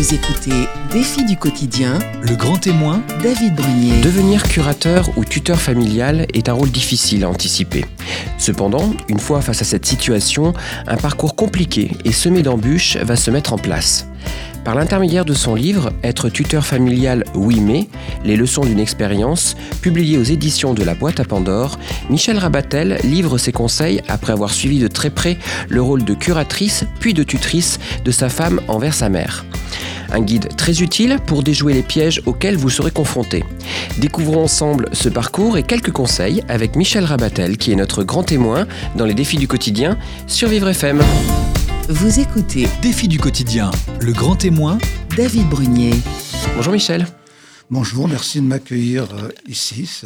[0.00, 4.00] Vous écoutez Défi du quotidien, Le grand témoin, David Brunier.
[4.00, 7.84] Devenir curateur ou tuteur familial est un rôle difficile à anticiper.
[8.38, 10.54] Cependant, une fois face à cette situation,
[10.86, 14.06] un parcours compliqué et semé d'embûches va se mettre en place.
[14.64, 17.86] Par l'intermédiaire de son livre Être tuteur familial oui mais,
[18.24, 21.78] les leçons d'une expérience, publié aux éditions de la boîte à Pandore,
[22.08, 25.36] Michel Rabatel livre ses conseils après avoir suivi de très près
[25.68, 29.44] le rôle de curatrice puis de tutrice de sa femme envers sa mère.
[30.12, 33.44] Un guide très utile pour déjouer les pièges auxquels vous serez confrontés.
[33.98, 38.66] Découvrons ensemble ce parcours et quelques conseils avec Michel Rabatel qui est notre grand témoin
[38.96, 41.00] dans les défis du quotidien sur Vivre FM.
[41.88, 43.70] Vous écoutez défi du quotidien,
[44.00, 44.78] le grand témoin,
[45.16, 45.94] David Brunier.
[46.56, 47.06] Bonjour Michel.
[47.70, 50.02] Bonjour, merci de m'accueillir euh, ici.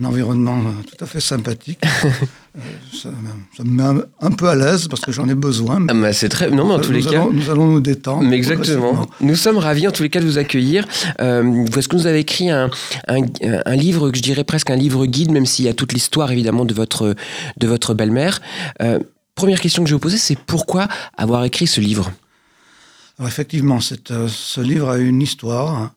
[0.00, 1.80] Un environnement euh, tout à fait sympathique.
[1.84, 2.60] Euh,
[2.92, 3.10] ça,
[3.56, 5.84] ça me met un, un peu à l'aise parce que j'en ai besoin.
[5.88, 6.50] Ah, mais c'est très...
[6.50, 7.26] Non mais en nous, tous les cas...
[7.30, 8.22] nous allons nous détendre.
[8.22, 9.06] Mais exactement.
[9.20, 10.86] Nous sommes ravis en tous les cas de vous accueillir.
[11.20, 12.70] Euh, parce que vous avez écrit un,
[13.08, 15.92] un, un livre que je dirais presque un livre guide, même s'il y a toute
[15.92, 17.14] l'histoire évidemment de votre,
[17.56, 18.40] de votre belle-mère?
[18.82, 19.00] Euh,
[19.34, 22.12] première question que je vais vous poser, c'est pourquoi avoir écrit ce livre?
[23.18, 25.92] Alors effectivement, cette, euh, ce livre a une histoire.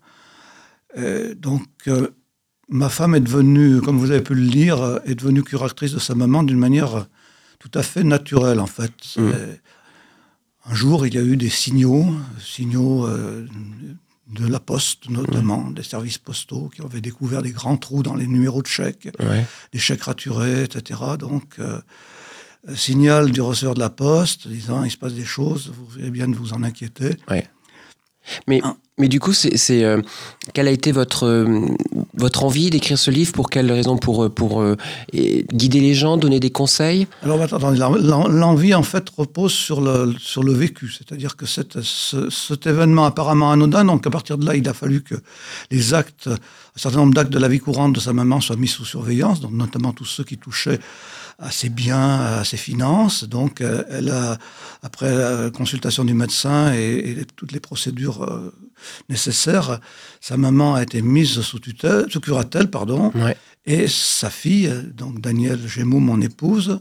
[0.97, 2.09] Euh, donc, euh,
[2.71, 6.15] ma femme est devenue, comme vous avez pu le lire, est devenue curatrice de sa
[6.15, 7.05] maman d'une manière
[7.59, 8.93] tout à fait naturelle, en fait.
[9.17, 9.31] Mm.
[10.65, 12.05] Un jour, il y a eu des signaux,
[12.39, 13.45] signaux euh,
[14.29, 18.27] de la poste notamment, des services postaux qui avaient découvert des grands trous dans les
[18.27, 19.45] numéros de chèques, ouais.
[19.73, 20.99] des chèques raturés, etc.
[21.19, 21.81] Donc, euh,
[22.75, 26.27] signal du receveur de la poste disant il se passe des choses, vous avez bien
[26.27, 27.17] de vous en inquiéter.
[28.47, 28.77] Mais, Ah.
[29.01, 30.01] Mais du coup, c'est, euh,
[30.53, 31.65] quelle a été votre, euh,
[32.13, 33.31] votre envie d'écrire ce livre?
[33.33, 33.97] Pour quelle raison?
[33.97, 34.63] Pour, euh, pour
[35.13, 37.07] guider les gens, donner des conseils?
[37.23, 37.39] Alors
[38.29, 43.05] l'envie en fait repose sur le, sur le vécu, c'est-à-dire que cette- ce- cet événement
[43.05, 45.15] apparemment anodin, donc à partir de là, il a fallu que
[45.71, 48.67] les actes, un certain nombre d'actes de la vie courante de sa maman soient mis
[48.67, 50.79] sous surveillance, donc notamment tous ceux qui touchaient
[51.39, 53.23] à ses biens, à ses finances.
[53.23, 54.37] Donc elle a,
[54.83, 55.11] après
[55.55, 58.19] consultation du médecin et toutes les procédures
[59.09, 59.79] nécessaires,
[60.19, 63.35] sa maman a été mise sous tutelle, sous curatelle, pardon, Ouais.
[63.65, 66.79] et sa fille, donc Danielle Gémeaux, mon épouse,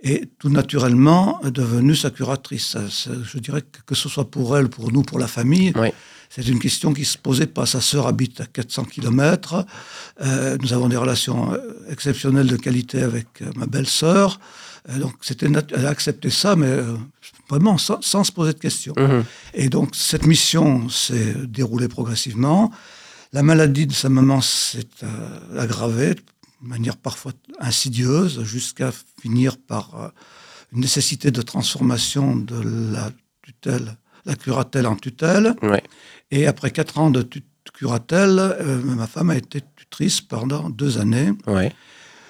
[0.00, 2.76] est tout naturellement devenue sa curatrice.
[3.24, 5.94] Je dirais que que ce soit pour elle, pour nous, pour la famille, Ouais.
[6.34, 7.66] C'est une question qui se posait pas.
[7.66, 9.64] Sa sœur habite à 400 km.
[10.60, 11.58] nous avons des relations euh,
[11.90, 14.40] exceptionnelles de qualité avec euh, ma belle-sœur.
[14.88, 16.96] Euh, donc, c'était elle a accepté ça, mais euh,
[17.48, 18.94] vraiment sans, sans se poser de questions.
[18.96, 19.24] Mhm.
[19.54, 22.70] Et donc, cette mission s'est déroulée progressivement.
[23.32, 26.22] La maladie de sa maman s'est euh, aggravée de
[26.60, 30.08] manière parfois insidieuse, jusqu'à finir par euh,
[30.72, 33.10] une nécessité de transformation de la
[33.42, 35.54] tutelle, la curatelle en tutelle.
[35.62, 35.82] Ouais.
[36.30, 40.98] Et après quatre ans de tut- curatelle, euh, ma femme a été tutrice pendant deux
[40.98, 41.72] années, Ouais.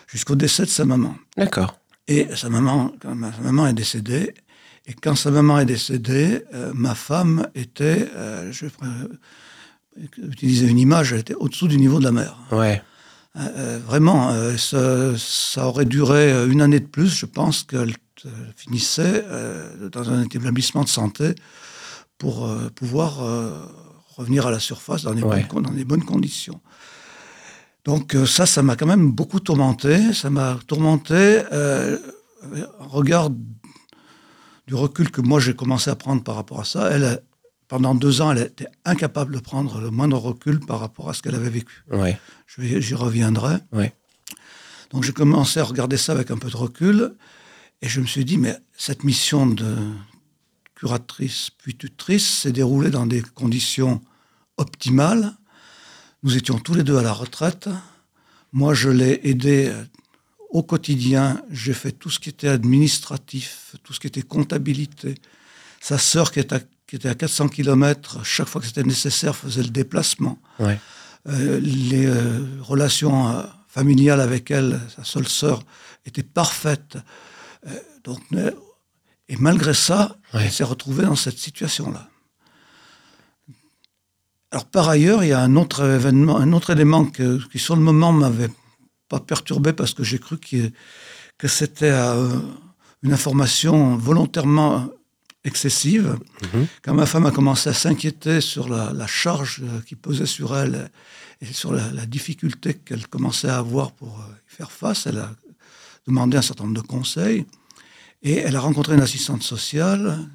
[0.07, 1.17] jusqu'au décès de sa maman.
[1.37, 1.79] D'accord.
[2.09, 4.35] Et sa maman, quand ma sa maman est décédée,
[4.87, 8.73] et quand sa maman est décédée, euh, ma femme était, euh, je vais
[10.29, 12.37] utiliser une image, elle était au-dessous du niveau de la mer.
[12.53, 12.83] Ouais.
[13.87, 17.93] Vraiment, ça, ça aurait duré une année de plus, je pense qu'elle
[18.57, 19.25] finissait
[19.91, 21.35] dans un établissement de santé
[22.17, 23.19] pour pouvoir
[24.17, 25.37] revenir à la surface dans des, Ouais.
[25.41, 26.61] bonnes, con- dans des bonnes conditions.
[27.85, 30.13] Donc euh, ça, ça m'a quand même beaucoup tourmenté.
[30.13, 31.99] Ça m'a tourmenté euh,
[32.81, 33.31] en regard
[34.67, 36.91] du recul que moi j'ai commencé à prendre par rapport à ça.
[36.91, 37.21] Elle,
[37.69, 41.23] pendant deux ans, elle était incapable de prendre le moindre recul par rapport à ce
[41.23, 41.85] qu'elle avait vécu.
[41.91, 42.19] Ouais.
[42.59, 43.57] J'y reviendrai.
[43.73, 43.93] Ouais.
[44.91, 47.15] Donc j'ai commencé à regarder ça avec un peu de recul
[47.83, 49.75] et je me suis dit, mais cette mission de
[50.85, 54.03] curatrice puis tutrice s'est déroulée dans des conditions
[54.59, 55.33] optimales.
[56.23, 57.71] Nous étions tous les deux à la retraite.
[58.53, 59.83] Moi, je l'ai aidé euh,
[60.51, 61.41] au quotidien.
[61.51, 65.15] J'ai fait tout ce qui était administratif, tout ce qui était comptabilité.
[65.81, 69.35] Sa sœur, qui était à, qui était à 400 km, chaque fois que c'était nécessaire,
[69.35, 70.39] faisait le déplacement.
[70.59, 70.79] Ouais.
[71.27, 75.63] Euh, les euh, relations euh, familiales avec elle, sa seule sœur,
[76.05, 76.99] étaient parfaites.
[78.05, 78.21] Donc,
[79.29, 80.43] et malgré ça, Ouais.
[80.45, 82.09] elle s'est retrouvée dans cette situation-là.
[84.51, 87.75] Alors par ailleurs, il y a un autre événement, un autre élément que- qui sur
[87.77, 88.51] le moment m'avait
[89.09, 90.73] pas perturbé parce que j'ai cru qu'il-
[91.39, 92.29] que c'était euh,
[93.03, 94.89] une information volontairement
[95.45, 96.17] excessive.
[96.55, 96.67] Mhm.
[96.83, 100.57] Quand ma femme a commencé à s'inquiéter sur la, la charge euh, qui pesait sur
[100.57, 100.91] elle
[101.43, 105.19] et sur la, la difficulté qu'elle commençait à avoir pour euh, y faire face, elle
[105.19, 105.35] a
[106.07, 107.45] demandé un certain nombre de conseils
[108.25, 110.29] et elle a rencontré une assistante sociale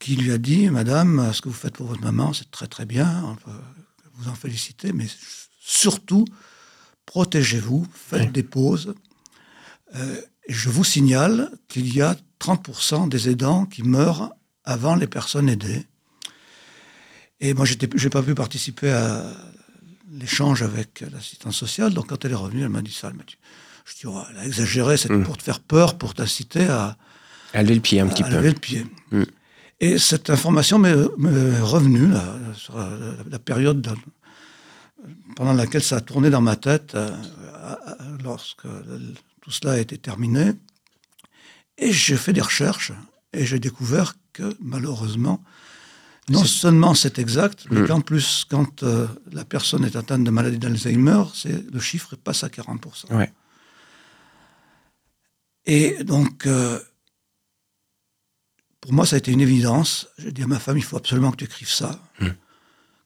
[0.00, 2.84] qui lui a dit Madame, ce que vous faites pour votre maman, c'est très très
[2.84, 3.58] bien, on peut
[4.14, 5.06] vous en féliciter, mais
[5.60, 6.24] surtout,
[7.06, 8.94] protégez-vous, faites des pauses.
[9.94, 14.32] Euh, je vous signale qu'il y a 30% des aidants qui meurent
[14.64, 15.86] avant les personnes aidées.
[17.38, 19.32] Et moi, je n'ai pas pu participer à
[20.10, 23.12] l'échange avec l'assistante sociale, donc quand elle est revenue, elle m'a dit ça.
[23.90, 25.24] Je dis, oh, elle a exagéré, c'est mmh.
[25.24, 26.96] pour te faire peur, pour t'inciter à,
[27.52, 28.30] à lever le pied un petit peu.
[28.30, 28.86] lever le pied.
[29.10, 29.22] Mm.
[29.80, 30.92] Et cette information m'est
[31.60, 33.88] revenue là, sur la, période
[35.34, 37.10] pendant laquelle ça a tourné dans ma tête euh,
[38.22, 38.66] lorsque
[39.40, 40.52] tout cela a été terminé.
[41.78, 42.92] Et j'ai fait des recherches
[43.32, 45.42] et j'ai découvert que malheureusement,
[46.28, 47.86] non seulement c'est exact, mais mm.
[47.86, 51.22] qu'en plus, quand euh, la personne est atteinte de maladie d'Alzheimer,
[51.72, 53.14] le chiffre passe à 40%.
[53.14, 53.32] Ouais.
[55.66, 56.80] Et donc, euh,
[58.80, 60.08] pour moi, ça a été une évidence.
[60.18, 62.28] J'ai dit à ma femme, il faut absolument que tu écrives ça, hmm.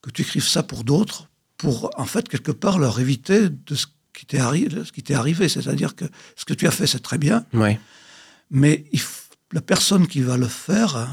[0.02, 3.86] que tu écrives ça pour d'autres, pour en fait quelque part leur éviter de ce
[4.12, 5.48] qui t'est arrivé, arrivé.
[5.48, 6.04] C'est-à-dire que
[6.36, 7.44] ce que tu as fait, c'est très bien,
[8.50, 8.84] mais
[9.52, 11.08] la personne qui va le faire,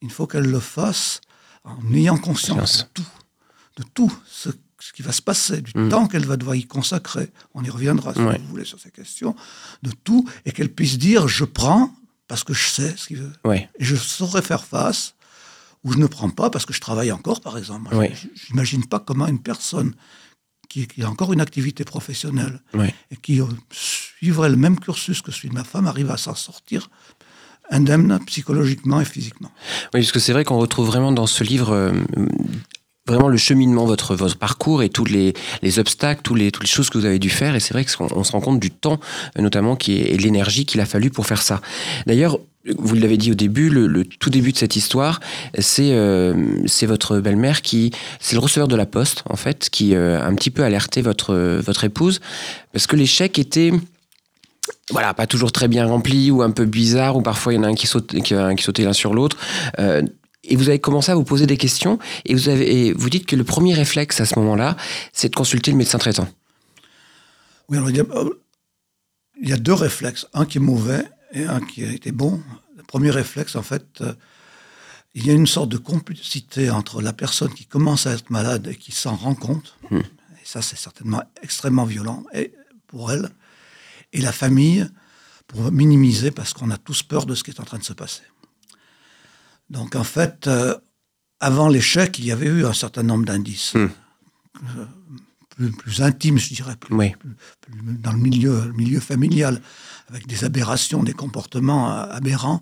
[0.00, 1.20] il faut qu'elle le fasse
[1.64, 3.08] en ayant conscience de tout,
[3.76, 4.48] de tout ce,
[4.94, 5.88] qui va se passer, du hmm.
[5.88, 7.30] temps qu'elle va devoir y consacrer.
[7.54, 9.36] On y reviendra si vous voulez sur ces questions,
[9.82, 11.94] de tout, et qu'elle puisse dire je prends
[12.26, 13.32] parce que je sais ce qu'il veut.
[13.54, 15.14] Et je saurais faire face,
[15.84, 17.90] ou je ne prends pas parce que je travaille encore, par exemple.
[17.92, 19.94] Je n'imagine pas comment une personne
[20.68, 22.62] qui, a encore une activité professionnelle
[23.10, 26.34] et qui euh, suivrait le même cursus que celui de ma femme arrive à s'en
[26.34, 26.88] sortir
[27.70, 29.50] indemne psychologiquement et physiquement.
[29.94, 31.92] Oui, parce que c'est vrai qu'on retrouve vraiment dans ce livre euh,
[33.06, 36.68] vraiment le cheminement, votre, votre parcours et tous les, les obstacles, tous les, toutes les
[36.68, 37.54] choses que vous avez dû faire.
[37.54, 39.00] Et c'est vrai qu'on se rend compte du temps,
[39.38, 41.60] notamment, qui est, et l'énergie qu'il a fallu pour faire ça.
[42.06, 42.38] D'ailleurs,
[42.78, 45.20] vous l'avez dit au début, le, tout début de cette histoire,
[45.58, 46.32] c'est euh,
[46.82, 47.90] votre belle-mère qui,
[48.20, 51.02] c'est le receveur de la poste en fait, qui euh, a un petit peu alerté
[51.02, 52.20] votre votre épouse
[52.72, 53.72] parce que les chèques étaient
[54.90, 57.64] voilà, pas toujours très bien remplis ou un peu bizarres, ou parfois il y en
[57.64, 59.36] a un qui, saute, qui sautait l'un sur l'autre.
[59.78, 60.02] Euh,
[60.44, 63.36] et vous avez commencé à vous poser des questions et vous, avez, vous dites que
[63.36, 64.76] le premier réflexe à ce moment-là,
[65.12, 66.28] c'est de consulter le médecin traitant.
[67.68, 68.04] Oui, alors il y, a,
[69.40, 72.42] il y, a, deux réflexes, un qui est mauvais et un qui a été bon.
[72.76, 74.12] Le premier réflexe, en fait, euh,
[75.14, 78.66] il y a une sorte de complicité entre la personne qui commence à être malade
[78.66, 79.98] et qui s'en rend compte, hmm.
[79.98, 82.52] et ça c'est certainement extrêmement violent et,
[82.86, 83.30] pour elle,
[84.12, 84.86] et la famille
[85.46, 87.92] pour minimiser parce qu'on a tous peur de ce qui est en train de se
[87.92, 88.22] passer.
[89.72, 90.76] Donc en fait, euh,
[91.40, 93.74] avant l'échec, il y avait eu un certain nombre d'indices.
[93.74, 93.88] Hmm.
[94.78, 96.94] Euh, plus, intimes, je dirais, plus,
[97.70, 99.60] dans le milieu, milieu familial,
[100.08, 102.60] avec des aberrations, des comportements euh, aberrants.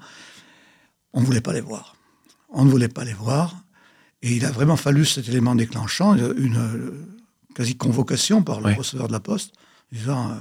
[1.12, 1.96] On ne voulait pas les voir.
[2.48, 3.56] On ne voulait pas les voir.
[4.22, 6.92] Et il a vraiment fallu cet élément déclenchant, une,
[7.54, 9.54] quasi convocation par le receveur de la poste,
[9.92, 10.38] disant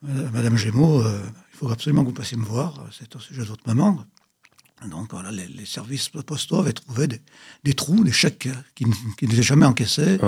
[0.00, 3.66] Madame Gémeaux, il faut absolument que vous passiez me voir, c'est au sujet de votre
[3.66, 4.06] maman.
[4.90, 7.08] Donc voilà, les, services postaux avaient trouvé
[7.64, 8.84] des, trous, des chèques qui,
[9.22, 10.18] n'étaient jamais encaissés.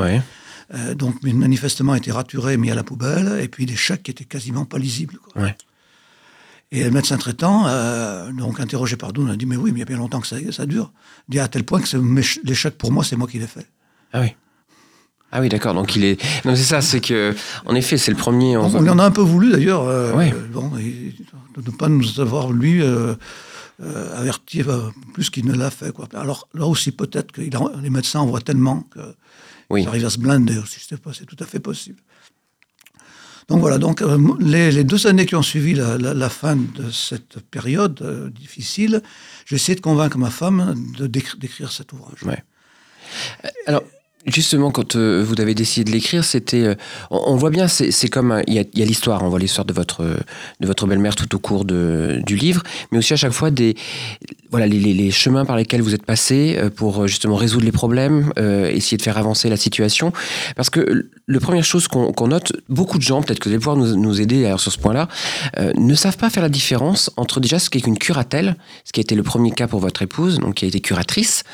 [0.72, 4.24] Euh, donc manifestement étaient raturés, mis à la poubelle, et puis des chèques qui étaient
[4.24, 5.18] quasiment pas lisibles.
[6.72, 9.80] Et le médecin traitant, euh, donc interrogé par nous, a dit Mais oui, mais il
[9.80, 10.92] y a bien longtemps que ça, ça dure.
[11.28, 11.96] dit à tel point que
[12.44, 13.66] les chèques pour moi, c'est moi qui les fais.
[14.12, 14.34] Ah oui.
[15.30, 15.74] Ah oui, d'accord.
[15.74, 16.44] Donc il est.
[16.44, 16.80] Non, c'est ça.
[16.80, 17.34] C'est que,
[17.66, 18.56] en effet, c'est le premier.
[18.56, 19.82] On, on en a un peu voulu d'ailleurs.
[19.82, 23.14] Euh, bon, de ne pas nous avoir lui euh,
[23.82, 25.92] avertir euh, plus qu'il ne l'a fait.
[25.92, 26.08] Quoi.
[26.14, 29.00] Alors là aussi, peut-être que les médecins en voient tellement que
[29.70, 29.86] oui.
[29.86, 30.80] arrive à se blinder aussi.
[30.80, 32.00] C'est tout à fait possible.
[33.48, 38.32] Donc voilà, donc euh, les, deux années qui ont suivi la, fin de cette période
[38.32, 39.02] difficile,
[39.44, 42.22] j'ai essayé de convaincre ma femme d'écrire cet ouvrage.
[42.22, 42.42] Ouais.
[43.66, 43.82] Alors,
[44.26, 46.74] Justement, quand euh, vous avez décidé de l'écrire, c'était, euh,
[47.10, 50.66] on, voit bien, c'est comme il y a, l'histoire, on voit l'histoire de votre de
[50.66, 53.76] votre belle-mère tout au cours de, du livre, mais aussi à chaque fois des
[54.50, 58.32] voilà les, les, chemins par lesquels vous êtes passé euh, pour justement résoudre les problèmes,
[58.36, 60.12] essayer de faire avancer la situation,
[60.56, 63.76] parce que la première chose qu'on note, beaucoup de gens, peut-être que vous allez pouvoir
[63.76, 65.08] nous, nous aider sur ce point-là,
[65.76, 69.02] ne savent pas faire la différence entre déjà ce qu'est une curatelle, ce qui a
[69.02, 71.44] été le premier cas pour votre épouse, donc qui a été curatrice,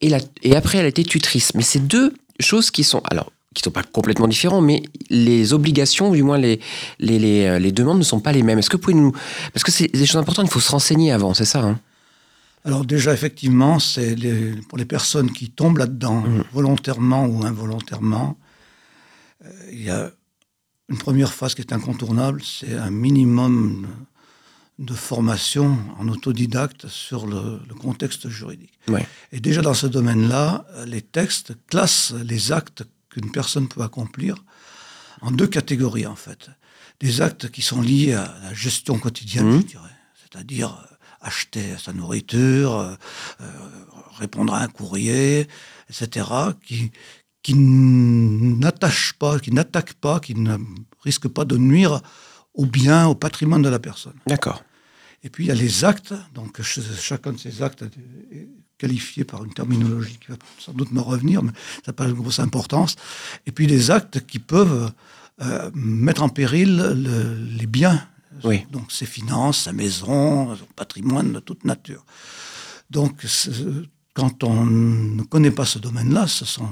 [0.00, 0.10] et,
[0.42, 1.54] et après elle a été tutrice.
[1.54, 6.12] Mais c'est deux choses qui sont, alors, qui sont pas complètement différents, mais les obligations,
[6.12, 6.60] du moins les,
[6.98, 8.58] les, les, euh, les demandes ne sont pas les mêmes.
[8.58, 9.12] Est-ce que vous pouvez nous...
[9.52, 11.80] Parce que c'est des choses importantes, il faut se renseigner avant, c'est ça hein?
[12.64, 14.14] Alors déjà, effectivement, c'est
[14.68, 16.44] pour les personnes qui tombent là-dedans, mmh.
[16.52, 18.36] volontairement ou involontairement,
[19.44, 20.10] euh, il y a
[20.90, 23.86] une première phase qui est incontournable, c'est un minimum
[24.80, 28.78] de formation en autodidacte sur le, le contexte juridique.
[29.30, 34.42] Et déjà dans ce domaine-là, les textes classent les actes qu'une personne peut accomplir
[35.20, 36.48] en deux catégories en fait.
[36.98, 39.60] Des actes qui sont liés à la gestion quotidienne, Mhm.
[39.60, 42.94] je dirais, c'est-à-dire euh, acheter sa nourriture, euh,
[43.42, 43.50] euh,
[44.18, 45.46] répondre à un courrier,
[45.90, 46.26] etc.,
[46.66, 46.90] qui,
[47.42, 50.56] qui n'attachent pas, qui n'attaquent pas, qui ne
[51.04, 52.00] risquent pas de nuire
[52.54, 54.14] au bien, au patrimoine de la personne.
[54.26, 54.62] D'accord.
[55.22, 57.82] Et puis il y a les actes, donc ch- chacun de ces actes
[58.32, 58.48] est
[58.78, 61.52] qualifié par une terminologie qui va sans doute me revenir, mais
[61.84, 62.96] ça n'a pas de grosse importance.
[63.46, 64.90] Et puis les actes qui peuvent
[65.42, 68.06] euh, mettre en péril le- les biens,
[68.44, 68.64] Oui.
[68.70, 72.04] donc ses finances, sa maison, son patrimoine de toute nature.
[72.90, 73.24] Donc
[74.14, 76.70] quand on ne connaît pas ce domaine-là, ce sont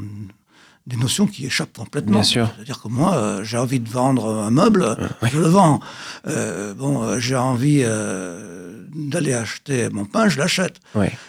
[0.89, 2.15] des notions qui échappent complètement.
[2.21, 2.51] Bien sûr.
[2.57, 5.81] C'est-à-dire que moi, euh, j'ai envie de vendre un meuble, je le vends.
[6.27, 10.77] Euh, bon, euh, j'ai envie euh, d'aller acheter mon pain, je l'achète.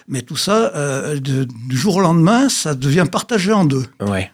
[0.08, 3.86] Mais tout ça, euh, de- du jour au lendemain, ça devient partagé en deux.
[4.00, 4.32] Ouais.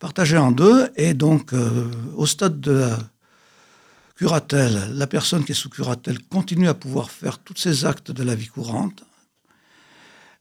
[0.00, 2.98] Partagé en deux, et donc euh, au stade de la
[4.16, 8.22] curatelle, la personne qui est sous curatelle continue à pouvoir faire tous ses actes de
[8.22, 9.04] la vie courante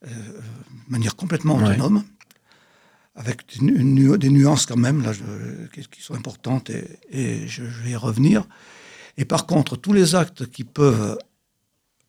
[0.08, 2.04] euh, de manière complètement autonome,
[3.22, 7.48] avec des, nu- nu- des nuances quand même là, je- qui, sont importantes, et, et
[7.48, 8.44] je, je vais y revenir.
[9.18, 11.18] Et par contre, tous les actes qui peuvent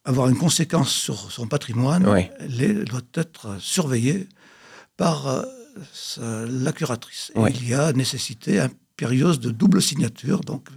[0.04, 2.04] avoir une conséquence sur son patrimoine
[2.48, 4.28] les, doivent être surveillés
[4.96, 5.26] par
[6.18, 7.30] euh, la curatrice.
[7.62, 10.40] Il y a nécessité impérieuse de double signature.
[10.40, 10.68] Donc,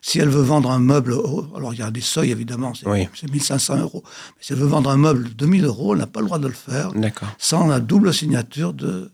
[0.00, 1.12] si elle veut vendre un meuble,
[1.56, 3.08] alors il y a des seuils évidemment, c'est Oui.
[3.14, 4.02] c'est 1500 euros.
[4.36, 6.38] Mais si elle veut vendre un meuble de 2000 euros, elle n'a pas le droit
[6.40, 6.90] de le faire
[7.38, 9.12] sans la double signature de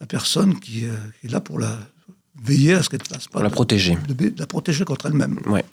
[0.00, 1.76] la personne qui, euh, qui est là pour la
[2.42, 3.32] veiller à ce qu'elle ne fasse pas.
[3.32, 3.98] Pour la de- protéger.
[4.08, 5.38] De, de la protéger contre elle-même.
[5.46, 5.64] Ouais.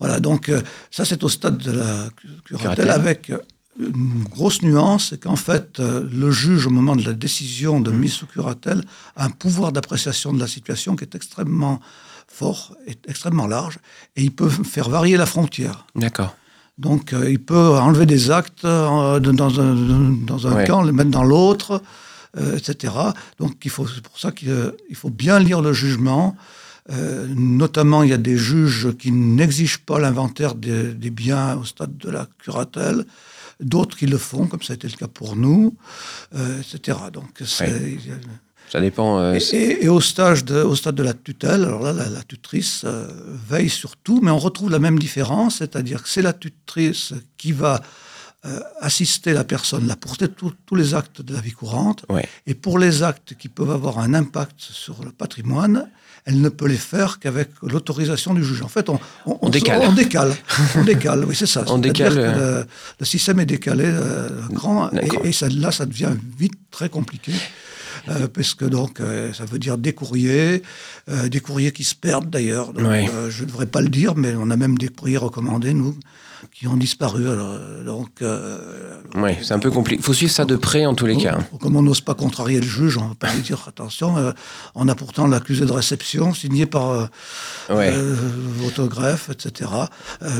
[0.00, 0.60] Voilà, donc euh,
[0.90, 3.38] ça c'est au stade de la cu- curatelle, avec euh,
[3.78, 7.90] une grosse nuance, c'est qu'en fait euh, le juge au moment de la décision de
[7.90, 8.84] mise sous curatelle
[9.16, 11.80] a un pouvoir d'appréciation de la situation qui est extrêmement
[12.28, 13.78] fort et extrêmement large,
[14.16, 15.86] et il peut faire varier la frontière.
[15.94, 16.36] D'accord.
[16.76, 19.74] Donc euh, il peut enlever des actes euh, dans un,
[20.26, 20.66] dans un Ouais.
[20.66, 21.80] camp, les mettre dans l'autre,
[22.36, 22.92] euh, etc.
[23.38, 26.36] Donc il faut, c'est pour ça qu'il euh, faut bien lire le jugement.
[26.92, 31.64] Euh, notamment, il y a des juges qui n'exigent pas l'inventaire des, des biens au
[31.64, 33.06] stade de la curatelle,
[33.60, 35.74] d'autres qui le font, comme ça a été le cas pour nous,
[36.34, 36.98] euh, etc.
[37.12, 37.98] Donc Ouais.
[38.70, 39.18] Ça dépend.
[39.18, 42.08] euh, et, et- et au, stage de, au stade de la tutelle, alors là, la,
[42.10, 42.84] la tutrice
[43.48, 47.52] veille sur tout, mais on retrouve la même différence, c'est-à-dire que c'est la tutrice qui
[47.52, 47.80] va
[48.46, 52.28] euh, assister la personne là pour tous les actes de la vie courante, Ouais.
[52.46, 55.88] et pour les actes qui peuvent avoir un impact sur le patrimoine,
[56.26, 58.62] elle ne peut les faire qu'avec l'autorisation du juge.
[58.62, 59.82] En fait, on, On décale.
[59.84, 60.34] On décale,
[60.76, 61.64] on décale oui, c'est ça.
[61.68, 62.66] On décale, que euh, Le,
[63.00, 67.32] le système est décalé euh, grand, et, et ça, là, ça devient vite très compliqué.
[68.08, 70.62] Euh, puisque donc euh, ça veut dire des courriers,
[71.08, 72.72] euh, des courriers qui se perdent d'ailleurs.
[72.76, 75.96] Je ne devrais pas le dire, mais on a même des courriers recommandés, nous,
[76.52, 77.28] qui ont disparu.
[77.28, 80.02] Alors, euh, donc, euh, Ouais, c'est un peu compliqué.
[80.02, 81.38] faut suivre ça de près en tous les cas.
[81.60, 84.32] comme on n'ose pas contrarier le juge, on ne va pas lui dire attention, euh,
[84.74, 87.06] on a pourtant l'accusé de réception signé par euh,
[87.70, 87.90] Ouais.
[87.94, 88.14] euh,
[88.58, 89.70] votre greffe, etc.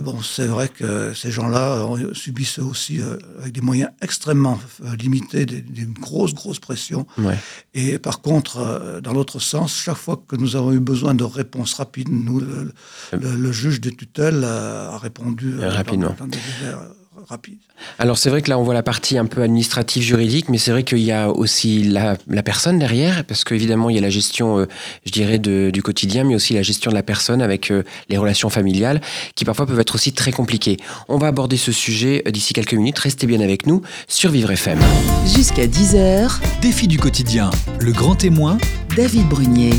[0.03, 3.01] Bon, c'est vrai que ces gens-là subissent aussi,
[3.41, 4.59] avec des moyens extrêmement
[4.99, 7.07] limités, des, des grosses, grosses pressions.
[7.19, 7.39] Ouais.
[7.75, 11.75] Et par contre, dans l'autre sens, chaque fois que nous avons eu besoin de réponses
[11.75, 12.73] rapides, nous, le,
[13.13, 16.15] le- le juge des tutelles a répondu euh, Rapidement.
[16.19, 17.59] dans, dans des délais euh, rapides.
[17.99, 20.71] Alors c'est vrai que là on voit la partie un peu administrative juridique, mais c'est
[20.71, 24.11] vrai qu'il y a aussi la, la personne derrière, parce qu'évidemment il y a la
[24.11, 24.67] gestion, euh,
[25.07, 28.17] je dirais, de- du quotidien, mais aussi la gestion de la personne avec euh, les
[28.19, 29.01] relations familiales,
[29.37, 30.77] qui parfois peuvent être aussi très compliquées.
[31.09, 32.99] On va aborder ce sujet d'ici quelques minutes.
[32.99, 34.79] Restez bien avec nous sur Vivre FM.
[35.27, 38.59] Jusqu'à 10h, Défi du quotidien, le grand témoin,
[38.97, 39.73] David Brunier.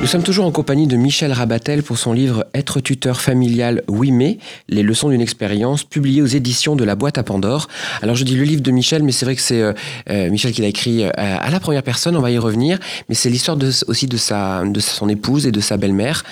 [0.00, 4.10] Nous sommes toujours en compagnie de Michel Rabatel pour son livre Être tuteur familial, oui
[4.10, 4.38] mais,
[4.68, 7.68] les leçons d'une expérience, publié aux éditions de la boîte à Pandore.
[8.02, 9.72] Alors je dis le livre de Michel, mais c'est vrai que c'est euh,
[10.10, 13.14] euh, Michel qui l'a écrit euh, à la première personne, on va y revenir, mais
[13.14, 16.24] c'est l'histoire aussi de, sa, de son épouse et de sa belle-mère,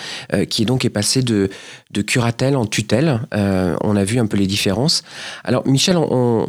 [0.49, 1.51] qui donc est passée de,
[1.93, 3.21] de curatelle en tutelle.
[3.33, 5.03] On a vu un peu les différences.
[5.45, 6.47] Alors Michel, on-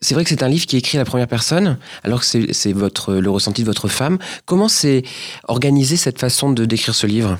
[0.00, 2.52] c'est vrai que c'est un livre qui est écrit à la première personne, alors que
[2.52, 4.18] c'est votre le ressenti de votre femme.
[4.44, 5.02] Comment s'est
[5.44, 7.38] organisée cette façon de décrire ce livre?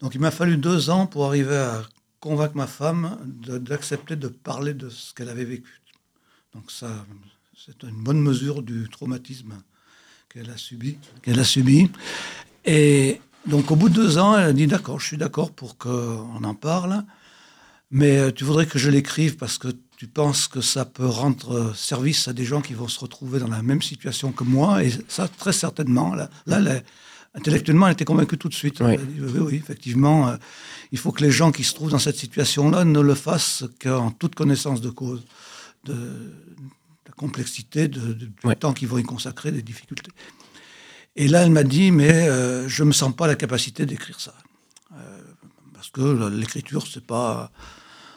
[0.00, 1.82] Donc il m'a fallu deux ans pour arriver à
[2.20, 5.80] convaincre ma femme de- d'accepter de, parler de ce qu'elle avait vécu.
[6.54, 6.88] Donc ça,
[7.56, 9.54] c'est une bonne mesure du traumatisme
[10.32, 10.98] qu'elle a subi.
[11.22, 11.90] Qu'elle a subi.
[12.64, 15.76] Et donc au bout de deux ans, elle a dit d'accord, je suis d'accord pour
[15.76, 17.04] qu'on en parle.
[17.90, 19.68] Mais tu voudrais que je l'écrive parce que
[20.04, 23.48] tu penses que ça peut rendre service à des gens qui vont se retrouver dans
[23.48, 24.84] la même situation que moi.
[24.84, 26.14] Et ça, très certainement.
[26.14, 26.84] Là, là elle est-
[27.34, 28.80] intellectuellement, elle était convaincue tout de suite.
[28.80, 28.96] Oui.
[29.56, 30.36] Effectivement, euh,
[30.92, 34.10] il faut que les gens qui se trouvent dans cette situation-là ne le fassent qu'en
[34.10, 35.22] toute connaissance de cause,
[35.86, 36.30] de, de
[37.06, 40.10] la complexité, de, de- du temps qu'ils vont y consacrer, des difficultés.
[41.16, 44.20] Et là, elle m'a dit, mais euh, je ne me sens pas la capacité d'écrire
[44.20, 44.34] ça.
[44.92, 45.20] Euh,
[45.72, 47.50] parce que l'écriture, c'est pas,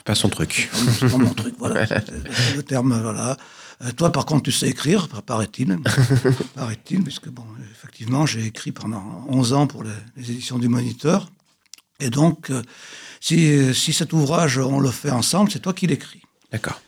[0.07, 0.69] Pas son truc.
[0.73, 1.85] c'est pas mon truc, voilà.
[1.85, 3.35] c'est- le terme, voilà.
[3.83, 5.77] Euh, toi, par contre, tu sais écrire, paraît-il.
[6.55, 11.29] paraît-il, puisque, bon, effectivement, j'ai écrit pendant 11 ans pour les, les éditions du Moniteur.
[11.99, 12.63] Et donc, euh,
[13.19, 16.21] si, si cet ouvrage, on le fait ensemble, c'est toi qui l'écris.
[16.53, 16.79] D'accord.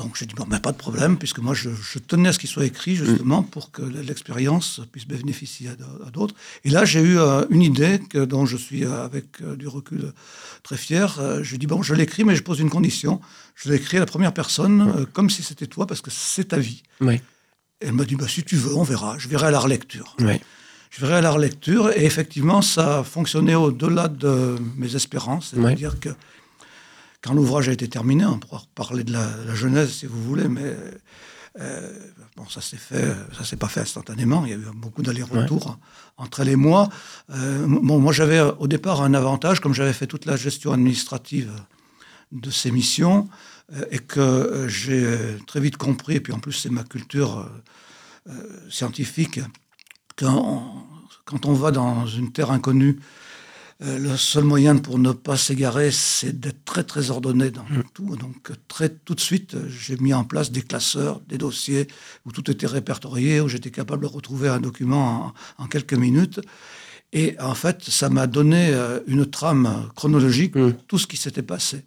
[0.00, 2.38] Donc j'ai dit, bon, ben, pas de problème, puisque moi je, je tenais à ce
[2.38, 6.34] qu'il soit écrit justement pour que l'expérience puisse bénéficier à, d'autres.
[6.64, 9.68] Et là j'ai eu euh, une idée que, dont je suis euh, avec euh, du
[9.68, 10.14] recul
[10.62, 11.20] très fier.
[11.42, 13.20] Je dis, bon, je l'écris, mais je pose une condition.
[13.54, 16.82] Je l'écris à la première personne, comme si c'était toi, parce que c'est ta vie.
[17.02, 17.20] Oui.
[17.82, 19.18] Et elle m'a dit, bah, si tu veux, on verra.
[19.18, 20.16] Je verrai à la relecture.
[20.20, 20.40] Oui.
[20.90, 21.90] Je verrai à la relecture.
[21.96, 25.54] Et effectivement, ça a fonctionné au-delà de mes espérances.
[25.54, 26.10] C'est-à-dire que
[27.22, 30.48] quand l'ouvrage a été terminé, on pourra parler de la, la genèse si vous voulez,
[30.48, 30.74] mais
[31.60, 31.92] euh,
[32.36, 34.44] bon, ça s'est fait, ça s'est pas fait instantanément.
[34.46, 35.78] Il y a eu beaucoup d'allers-retours
[36.16, 36.88] entre elle et moi.
[37.30, 41.50] Euh, bon, moi, j'avais au départ un avantage, comme j'avais fait toute la gestion administrative
[42.32, 43.28] de ces missions,
[43.74, 46.84] euh, et que euh, j'ai euh, très vite compris, et puis en plus c'est ma
[46.84, 49.40] culture euh, euh, scientifique,
[50.16, 50.86] quand,
[51.24, 53.00] quand on va dans une terre inconnue,
[53.82, 58.14] euh, le seul moyen pour ne pas s'égarer, c'est d'être très très ordonné dans tout.
[58.16, 61.88] Donc très tout de suite, j'ai mis en place des classeurs, des dossiers
[62.26, 66.40] où tout était répertorié, où j'étais capable de retrouver un document en, en quelques minutes.
[67.12, 71.42] Et en fait, ça m'a donné euh, une trame chronologique de tout ce qui s'était
[71.42, 71.84] passé.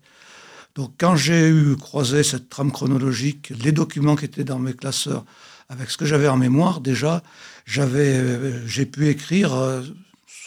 [0.76, 5.24] Donc quand j'ai eu croisé cette trame chronologique, les documents qui étaient dans mes classeurs,
[5.70, 7.22] avec ce que j'avais en mémoire, déjà,
[7.66, 9.54] j'avais, euh, j'ai pu écrire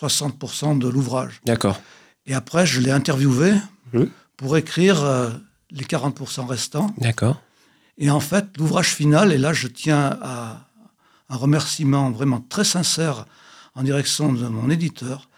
[0.01, 1.41] 60% de l'ouvrage.
[1.45, 1.81] D'accord.
[2.27, 3.55] Et après, je l'ai interviewé
[4.37, 5.31] pour écrire euh,
[5.71, 6.93] les 40% restants.
[6.99, 7.41] D'accord.
[7.99, 10.67] Et en fait, l'ouvrage final, et là je tiens à
[11.29, 13.27] un remerciement vraiment très sincère
[13.75, 15.29] en direction de mon éditeur,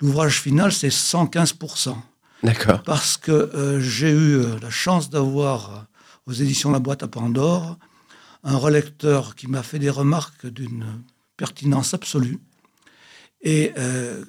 [0.00, 1.94] l'ouvrage final, c'est 115%.
[2.42, 2.82] D'accord.
[2.82, 5.86] Parce que euh, j'ai eu euh, la chance d'avoir
[6.26, 7.76] aux éditions La Boîte à Pandore
[8.44, 11.02] un relecteur qui m'a fait des remarques d'une
[11.36, 12.38] pertinence absolue
[13.42, 14.24] et euh,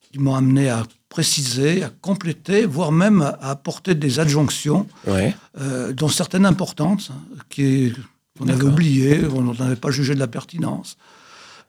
[0.00, 5.34] qui m'ont amené à préciser, à compléter, voire même à apporter des adjonctions Ouais.
[5.60, 7.92] euh, dont certaines importantes, hein, qui
[8.38, 10.96] qu'on avait oubliées, on n'avait pas jugé de la pertinence.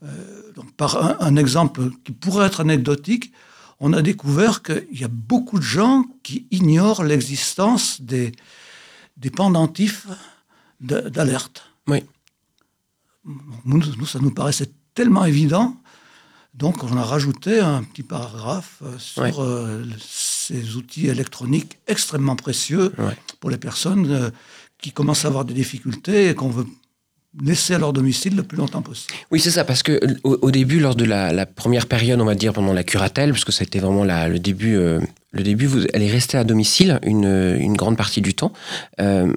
[0.03, 3.31] Euh, donc, par un, un exemple qui pourrait être anecdotique,
[3.79, 8.33] on a découvert qu'il y a beaucoup de gens qui ignorent l'existence des,
[9.17, 10.05] des pendentifs
[10.81, 11.63] de- d'alerte.
[11.87, 12.03] Oui.
[13.65, 15.75] Nous, nous, ça nous paraissait tellement évident.
[16.53, 19.31] Donc, on a rajouté un petit paragraphe euh, sur Ouais.
[19.39, 23.15] euh, ces outils électroniques extrêmement précieux Ouais.
[23.39, 24.29] pour les personnes euh,
[24.81, 26.65] qui commencent à avoir des difficultés et qu'on veut
[27.43, 29.13] laisser à leur domicile le plus longtemps possible.
[29.31, 32.25] Oui, c'est ça, parce que au, au début, lors de la, la première période, on
[32.25, 34.99] va dire pendant la curatelle, parce que ça a été vraiment la- le début, euh,
[35.31, 37.25] le début, vous, elle est restée à domicile une,
[37.59, 38.51] une grande partie du temps.
[38.99, 39.31] Euh,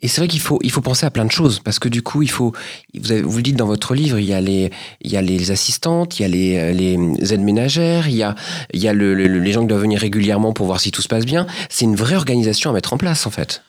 [0.00, 2.02] et c'est vrai qu'il faut, il faut penser à plein de choses, parce que du
[2.02, 2.52] coup, il faut,
[2.98, 4.70] vous, avez- vous le dites dans votre livre, il y a les,
[5.02, 8.22] il y a les assistantes, il y a les, euh, les aides ménagères, il y
[8.22, 8.34] a,
[8.72, 11.02] il y a le- le- les gens qui doivent venir régulièrement pour voir si tout
[11.02, 11.46] se passe bien.
[11.68, 13.62] C'est une vraie organisation à mettre en place, en fait.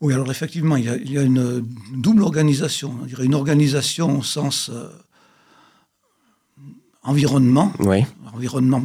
[0.00, 2.94] Oui, alors effectivement, il y a, il y a une double organisation.
[3.02, 4.88] On dirait une organisation au sens euh,
[7.02, 8.82] environnement, Oui, environnement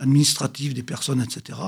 [0.00, 1.58] administratif des personnes, etc.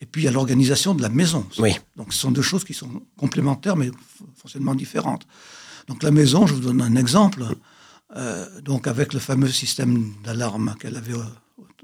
[0.00, 1.46] Et puis il y a l'organisation de la maison.
[1.58, 1.74] Oui.
[1.96, 3.90] Donc ce sont deux choses qui sont complémentaires mais
[4.36, 5.26] fonctionnement différentes.
[5.88, 7.44] Donc la maison, je vous donne un exemple.
[8.16, 11.22] Euh, donc avec le fameux système d'alarme qu'elle avait, euh,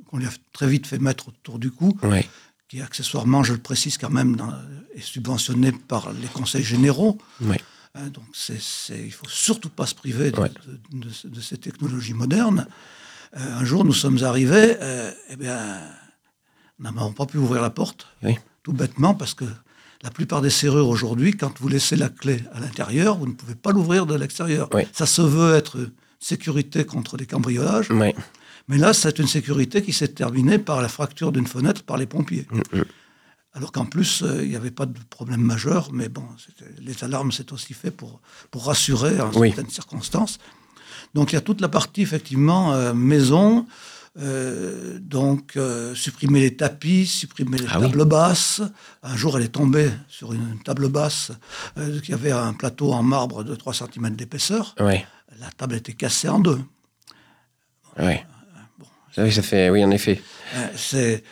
[0.07, 2.21] qu'on lui a très vite fait mettre autour du cou, oui,
[2.69, 4.53] qui accessoirement, je le précise quand même, dans-
[4.95, 7.19] est subventionné par les conseils généraux.
[7.41, 7.57] oui.
[7.95, 10.51] Hein, donc c'est, c'est- il faut surtout pas se priver de, Ouais.
[10.93, 12.67] de- de- de ces technologies modernes.
[13.37, 14.77] Euh, un jour, nous sommes arrivés,
[15.29, 15.59] eh bien,
[16.79, 18.37] nous n'avons pas pu ouvrir la porte, Oui.
[18.63, 19.45] tout bêtement, parce que
[20.03, 23.55] la plupart des serrures aujourd'hui, quand vous laissez la clé à l'intérieur, vous ne pouvez
[23.55, 24.69] pas l'ouvrir de l'extérieur.
[24.75, 24.83] Oui.
[24.93, 28.13] Ça se veut être une sécurité contre les cambriolages, oui.
[28.69, 32.07] mais là, c'est une sécurité qui s'est terminée par la fracture d'une fenêtre par les
[32.07, 32.47] pompiers.
[33.55, 36.25] Alors qu'en plus, euh, il n'y avait pas de problème majeur, mais bon,
[36.81, 39.49] les alarmes, c'est aussi fait pour, pour rassurer en Oui.
[39.49, 40.39] certaines circonstances.
[41.13, 43.67] Donc il y a toute la partie, effectivement, euh, maison,
[44.19, 47.87] Euh, donc, euh, supprimer les tapis, supprimer les Ah oui.
[47.87, 48.61] tables basses.
[49.03, 51.33] Un jour, elle est tombée sur une table basse
[51.79, 54.75] euh, qui avait un plateau en marbre de 3 cm d'épaisseur.
[54.79, 56.61] La table était cassée en deux.
[57.99, 58.25] Ouais.
[59.17, 59.71] Oui, ça fait.
[59.71, 60.23] Oui, en effet.
[60.77, 61.25] C'est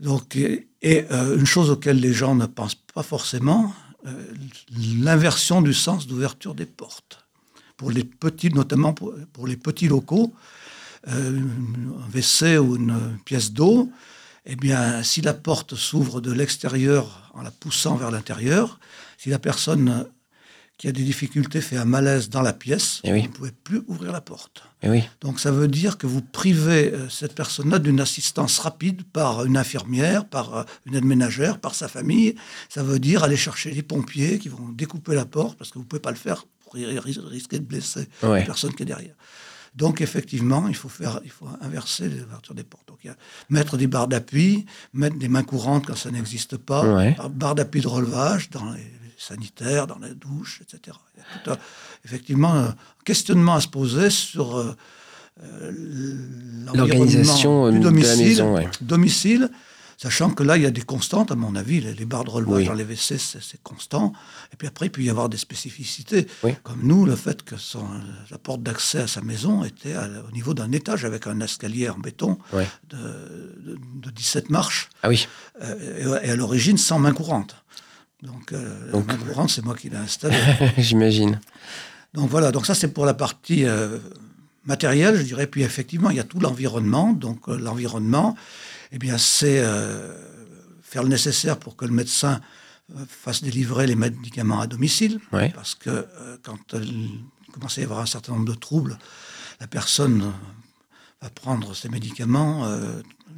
[0.00, 3.72] donc et, et, une chose auquel les gens ne pensent pas forcément,
[4.76, 7.26] l'inversion du sens d'ouverture des portes
[7.76, 10.34] pour les petits, notamment pour, pour les petits locaux,
[11.06, 11.32] un
[12.14, 13.90] WC ou une pièce d'eau.
[14.46, 18.80] Eh bien, si la porte s'ouvre de l'extérieur en la poussant vers l'intérieur,
[19.18, 20.06] si la personne
[20.78, 23.20] qui a des difficultés fait un malaise dans la pièce, Eh oui.
[23.20, 24.62] vous ne pouvez plus ouvrir la porte.
[24.82, 25.02] Eh oui.
[25.20, 29.58] Donc ça veut dire que vous privez euh, cette personne-là d'une assistance rapide par une
[29.58, 32.34] infirmière, par euh, une aide ménagère, par sa famille.
[32.70, 35.84] Ça veut dire aller chercher les pompiers qui vont découper la porte parce que vous
[35.84, 38.40] ne pouvez pas le faire pour ri- ri- risquer de blesser Ouais.
[38.40, 39.14] la personne qui est derrière.
[39.76, 42.88] Donc effectivement, il faut faire, il faut inverser l'ouverture des portes.
[42.88, 43.16] Donc il y a
[43.50, 47.16] mettre des barres d'appui, mettre des mains courantes quand ça n'existe pas, Ouais.
[47.30, 50.96] barres d'appui de relevage dans les sanitaires, dans les douches, etc.
[51.14, 51.58] Il y a tout un-
[52.04, 54.74] effectivement un questionnement à se poser sur euh,
[55.42, 55.72] euh,
[56.74, 58.68] L'organisation, euh, du de la domicile, maison, ouais.
[58.80, 59.50] domicile,
[60.00, 61.80] sachant que là, il y a des constantes, à mon avis.
[61.80, 62.64] Les, barres de relevage Oui.
[62.66, 64.12] dans les WC, c'est constant.
[64.52, 66.26] Et puis après, il peut y avoir des spécificités.
[66.42, 66.54] Oui.
[66.62, 67.84] Comme nous, le fait que son,
[68.30, 71.88] la porte d'accès à sa maison était à- au niveau d'un étage avec un escalier
[71.90, 72.38] en béton
[72.88, 74.88] de, de- de 17 marches.
[75.02, 75.28] Ah oui.
[75.62, 77.56] Euh, et, et à l'origine, sans main courante.
[78.22, 80.36] Donc, euh, Donc- la main courante, c'est moi qui l'ai installée.
[80.78, 81.40] J'imagine.
[82.14, 83.98] Donc voilà, donc ça c'est pour la partie euh,
[84.64, 85.46] matérielle, je dirais.
[85.46, 87.12] Puis effectivement, il y a tout l'environnement.
[87.12, 88.36] Donc euh, l'environnement,
[88.92, 90.14] eh bien, c'est euh,
[90.82, 92.40] faire le nécessaire pour que le médecin
[92.96, 95.20] euh, fasse délivrer les médicaments à domicile.
[95.32, 95.50] Ouais.
[95.54, 97.10] Parce que euh, quand il
[97.52, 98.98] commence à y avoir un certain nombre de troubles,
[99.60, 100.32] la personne
[101.22, 102.64] va prendre ses médicaments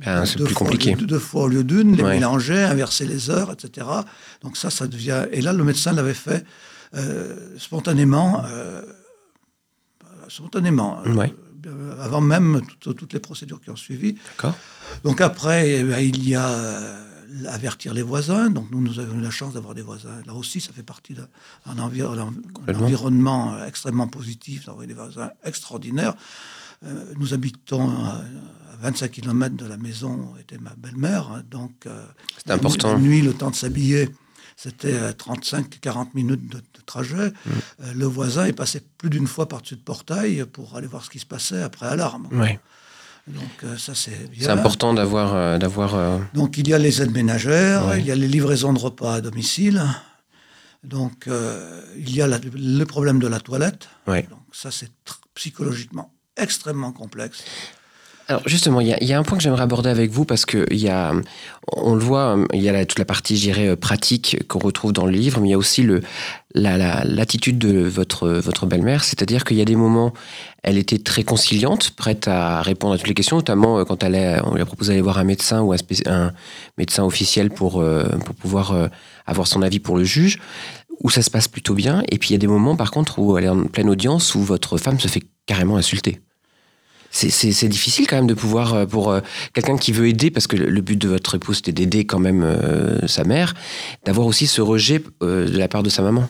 [0.05, 0.95] Ben, deux plus fois compliqué.
[0.95, 2.15] lieu- deux fois au lieu d'une, les Ouais.
[2.15, 3.87] mélanger, inverser les heures, etc.
[4.43, 5.27] Donc ça, ça devient...
[5.33, 6.45] Et là, le médecin l'avait fait
[7.59, 8.43] spontanément,
[10.37, 11.13] spontanément, euh,
[11.67, 14.17] euh, avant même toutes, toutes les procédures qui ont suivi.
[15.05, 16.99] Donc après, eh bien, il y a euh,
[17.49, 18.51] avertir les voisins.
[18.51, 20.19] Donc nous, nous avons eu la chance d'avoir des voisins.
[20.27, 22.03] Là aussi, ça fait partie d'un envi-
[22.85, 26.15] environnement euh, extrêmement positif, d'avoir des voisins extraordinaires.
[26.85, 28.17] Euh, nous habitons à,
[28.73, 31.31] à 25 km de la maison où était ma belle-mère.
[31.33, 32.05] hein, donc, euh,
[32.45, 32.95] C'est important.
[32.95, 34.09] La nuit, le temps de s'habiller,
[34.57, 37.29] c'était euh, 35-40 minutes de, de trajet.
[37.29, 37.51] Mm.
[37.83, 41.11] Euh, le voisin est passé plus d'une fois par-dessus le portail pour aller voir ce
[41.11, 42.29] qui se passait après alarme.
[43.29, 44.47] Donc euh, ça, c'est bien.
[44.47, 45.35] C'est important d'avoir.
[45.35, 48.01] euh, d'avoir euh, Donc il y a les aides ménagères, Ouais.
[48.01, 49.83] il y a les livraisons de repas à domicile.
[50.83, 53.89] Donc euh, il y a la- le problème de la toilette.
[54.09, 54.23] Ouais.
[54.29, 54.91] Donc ça c'est
[55.35, 57.45] psychologiquement extrêmement complexe.
[58.33, 60.89] Alors justement, il y, a- un point que j'aimerais aborder avec vous parce que y
[60.89, 61.13] a,
[61.71, 65.05] on le voit, il y a toute la partie, je euh, pratique qu'on retrouve dans
[65.05, 66.01] le livre, mais il y a aussi le,
[66.55, 70.15] la- la- l'attitude de votre, votre belle-mère, c'est-à-dire qu'il y a des moments,
[70.63, 74.41] elle était très conciliante, prête à répondre à toutes les questions, notamment euh, quand elle
[74.47, 76.33] on lui a proposé d'aller voir un médecin ou un,
[76.79, 78.89] médecin officiel pour, euh, pour pouvoir euh,
[79.27, 80.39] avoir son avis pour le juge,
[81.01, 83.19] où ça se passe plutôt bien, et puis il y a des moments par contre
[83.19, 86.23] où elle est en pleine audience, où votre femme se fait carrément insulter.
[87.15, 89.21] C'est- difficile quand même de pouvoir, euh, pour euh,
[89.53, 92.43] quelqu'un qui veut aider, parce que le but de votre épouse c'était d'aider quand même
[92.43, 93.55] euh, sa mère,
[94.05, 96.29] d'avoir aussi ce rejet euh, de la part de sa maman.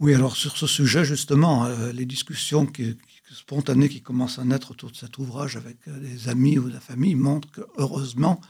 [0.00, 2.82] Oui, alors sur ce sujet justement, euh, les discussions qui,
[3.28, 6.80] qui- spontanées qui commencent à naître autour de cet ouvrage avec des amis ou la
[6.80, 8.40] famille montrent que heureusement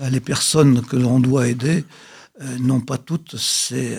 [0.00, 1.84] les personnes que l'on doit aider
[2.58, 3.98] n'ont pas toutes ces,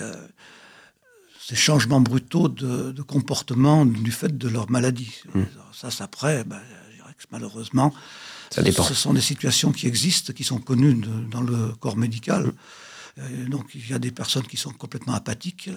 [1.40, 5.14] ces changements brutaux de, de comportement du fait de leur maladie.
[5.72, 6.60] Ça, c'est après, ben,
[7.30, 7.92] malheureusement,
[8.50, 8.82] Ça dépend.
[8.84, 12.52] ce sont des situations qui existent, qui sont connues de- dans le corps médical.
[13.18, 15.70] Euh, donc il y a des personnes qui sont complètement apathiques,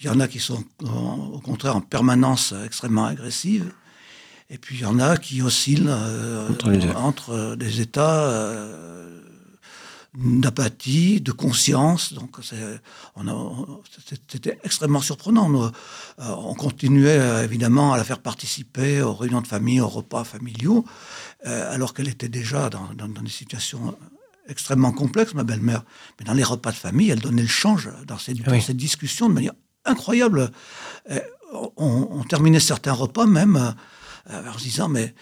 [0.00, 3.70] il y en a qui sont en- au contraire en permanence extrêmement agressives,
[4.50, 6.88] et puis il y en a qui oscillent euh, Entre les deux.
[6.90, 9.17] entre des états euh,
[10.18, 12.12] d'apathie, de conscience.
[12.12, 12.36] Donc
[14.28, 15.48] c'était extrêmement surprenant.
[15.48, 15.70] Nous, euh,
[16.18, 20.84] on continuait euh, évidemment à la faire participer aux réunions de famille, aux repas familiaux,
[21.46, 23.96] euh, alors qu'elle était déjà dans, dans- dans des situations
[24.48, 25.82] extrêmement complexes, ma belle-mère.
[26.18, 28.60] Mais dans les repas de famille, elle donnait le change dans ces, Oui.
[28.62, 29.52] ces discussions de manière
[29.84, 30.50] incroyable.
[31.52, 33.74] On, on terminait certains repas même
[34.30, 35.14] en se disant mais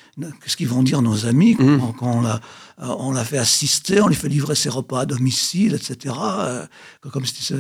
[0.43, 1.79] qu'est-ce qu'ils vont dire nos amis Mm.
[1.79, 2.41] quand, quand on l'a
[2.83, 6.15] euh, on l'a fait assister, on lui fait livrer ses repas à domicile, etc.
[6.21, 6.67] euh,
[7.11, 7.55] comme si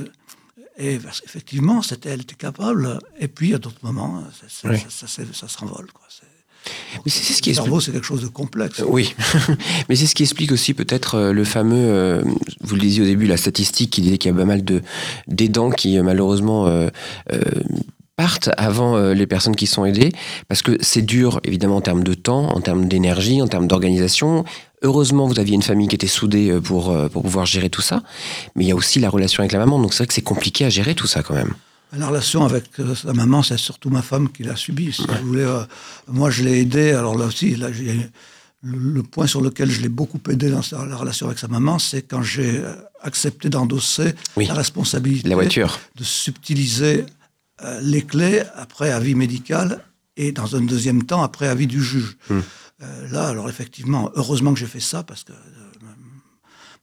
[0.79, 2.99] et effectivement, c'était, elle était capable.
[3.19, 4.77] Et puis, à d'autres moments, ça, Oui.
[4.79, 5.87] ça- ça- ça- ça s'envole.
[5.91, 6.03] Quoi.
[6.11, 6.27] C'est-
[7.07, 7.55] Mais c'est ce qui Le explique.
[7.55, 8.83] cerveau, c'est quelque chose de complexe.
[8.87, 9.15] Oui,
[9.89, 12.23] mais c'est ce qui explique aussi peut-être euh, le fameux, euh,
[12.61, 14.83] vous le disiez au début, la statistique qui disait qu'il y a pas mal de
[15.29, 16.89] d'aidants qui euh, malheureusement euh,
[17.33, 17.41] euh,
[18.17, 20.11] partent avant euh, les personnes qui sont aidées,
[20.49, 24.45] parce que c'est dur évidemment en termes de temps, en termes d'énergie, en termes d'organisation.
[24.83, 27.83] Heureusement, vous aviez une famille qui était soudée euh, pour, euh, pour pouvoir gérer tout
[27.83, 28.03] ça,
[28.55, 30.23] mais il y a aussi la relation avec la maman, donc c'est vrai que c'est
[30.23, 31.55] compliqué à gérer tout ça quand même.
[31.97, 34.93] La relation avec euh, sa maman, c'est surtout ma femme qui l'a subi.
[34.93, 35.61] Si vous voulez, euh,
[36.09, 36.91] moi, je l'ai aidé.
[36.93, 38.11] Alors là aussi, là, j'ai-
[38.63, 41.47] le, le point sur lequel je l'ai beaucoup aidé dans sa- la relation avec sa
[41.47, 42.61] maman, c'est quand j'ai
[43.03, 44.47] accepté d'endosser Oui.
[44.47, 45.79] la responsabilité La voiture.
[45.97, 47.05] de subtiliser
[47.63, 49.83] euh, les clés après avis médical
[50.17, 52.17] et dans un deuxième temps après avis du juge.
[52.31, 52.41] Hmm.
[52.83, 55.37] Euh, là, alors effectivement, heureusement que j'ai fait ça parce que euh,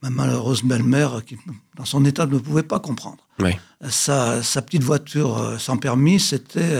[0.01, 1.37] ma malheureuse belle-mère, qui
[1.77, 3.51] dans son état ne pouvait pas comprendre Oui.
[3.89, 6.75] sa, sa petite voiture sans permis, c'était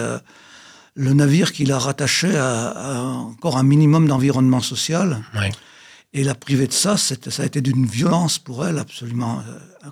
[0.95, 5.23] le navire qui l'a rattaché à, à encore un minimum d'environnement social.
[6.11, 9.89] Et la privée de ça, ça a été d'une violence pour elle absolument euh,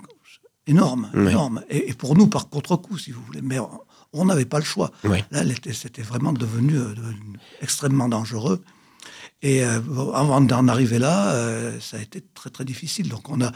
[0.68, 1.10] énorme.
[1.14, 1.30] Oui.
[1.32, 1.64] énorme.
[1.70, 3.42] Et, et pour nous, par contre-coup, si vous voulez.
[3.42, 3.80] Mais on-
[4.14, 4.92] on n'avait pas le choix.
[5.04, 5.24] Oui.
[5.32, 5.44] Là,
[5.74, 8.64] c'était vraiment devenu, euh, devenu extrêmement dangereux.
[9.42, 9.80] Et euh,
[10.14, 13.10] avant d'en arriver là, euh, ça a été très très difficile.
[13.10, 13.52] Donc on a,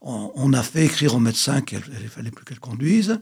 [0.00, 3.18] on, on a fait écrire au médecin qu'il ne fallait plus qu'elle conduise.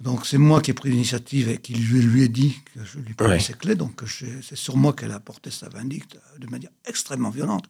[0.00, 2.98] Donc c'est moi qui ai pris l'initiative et qui lui, lui ai dit que je
[2.98, 3.40] lui prenais Ouais.
[3.40, 3.74] ses clés.
[3.76, 7.66] Donc c'est sur moi qu'elle a porté sa vindicte de manière extrêmement violente.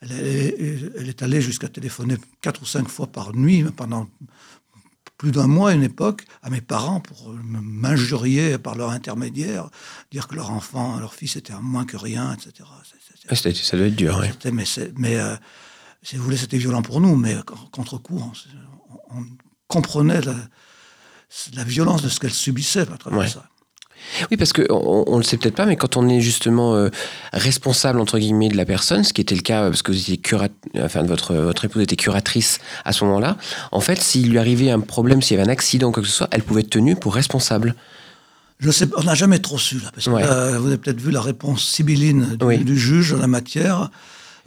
[0.00, 4.08] Elle, est- elle est allée jusqu'à téléphoner quatre ou cinq fois par nuit pendant
[5.18, 9.68] plus d'un mois à une époque à mes parents pour m'injurier par leur intermédiaire,
[10.12, 12.68] dire que leur enfant, leur fils était moins que rien, etc.
[13.28, 14.20] Ah, ça doit être dur.
[14.32, 14.64] c'était- mais
[14.96, 15.36] mais euh,
[16.02, 18.20] si vous voulez, c'était violent pour nous, mais con- contre coup,
[19.10, 19.26] on, on
[19.68, 20.34] comprenait la,
[21.54, 23.28] la violence de ce qu'elle subissait à travers Ouais.
[23.28, 23.48] ça.
[24.30, 26.88] Oui, parce qu'on on le sait peut-être pas, mais quand on est justement euh,
[27.32, 29.98] responsable entre guillemets de la personne, ce qui était le cas euh, parce que vous
[29.98, 30.48] étiez curat,
[30.80, 33.36] enfin votre votre épouse était curatrice à ce moment-là.
[33.72, 36.08] En fait, s'il lui arrivait un problème, s'il y avait un accident ou quoi que
[36.08, 37.74] ce soit, elle pouvait être tenue pour responsable.
[38.58, 40.22] Je sais, on n'a jamais trop su là, parce que Ouais.
[40.22, 42.58] là, vous avez peut-être vu la réponse sibylline du, Oui.
[42.64, 43.90] du juge en la matière.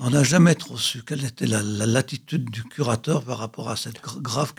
[0.01, 3.75] On n'a jamais trop su quelle était la, la latitude du curateur par rapport à
[3.75, 4.53] cette gr- grave,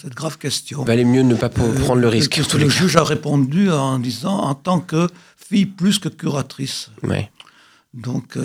[0.00, 0.82] cette grave question.
[0.82, 2.36] Il valait mieux ne pas Euh, prendre le risque.
[2.54, 6.90] le juge a répondu en disant en tant que fille plus que curatrice.
[7.02, 7.30] Ouais.
[7.94, 8.44] Donc, euh,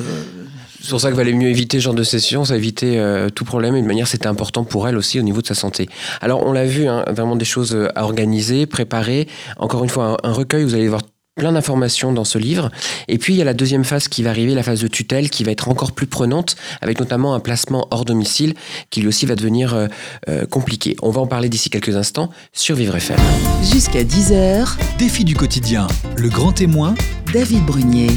[0.82, 3.44] C'est pour ça qu'il valait mieux éviter ce genre de session, ça évitait euh, tout
[3.44, 5.90] problème et de manière c'était important pour elle aussi au niveau de sa santé.
[6.22, 9.28] Alors on l'a vu, hein, vraiment des choses à organiser, préparer.
[9.58, 11.02] Encore une fois, un, un recueil, vous allez voir
[11.42, 12.70] plein d'informations dans ce livre.
[13.08, 15.32] Et puis il y a la deuxième phase qui va arriver, la phase de tutelle,
[15.32, 18.54] qui va être encore plus prenante, avec notamment un placement hors domicile,
[18.92, 19.88] qui lui aussi va devenir euh,
[20.30, 20.96] euh, compliqué.
[21.02, 23.18] On va en parler d'ici quelques instants sur Vivre FM.
[23.64, 26.94] Jusqu'à 10h, Défi du quotidien, le grand témoin,
[27.34, 28.12] David Brunier.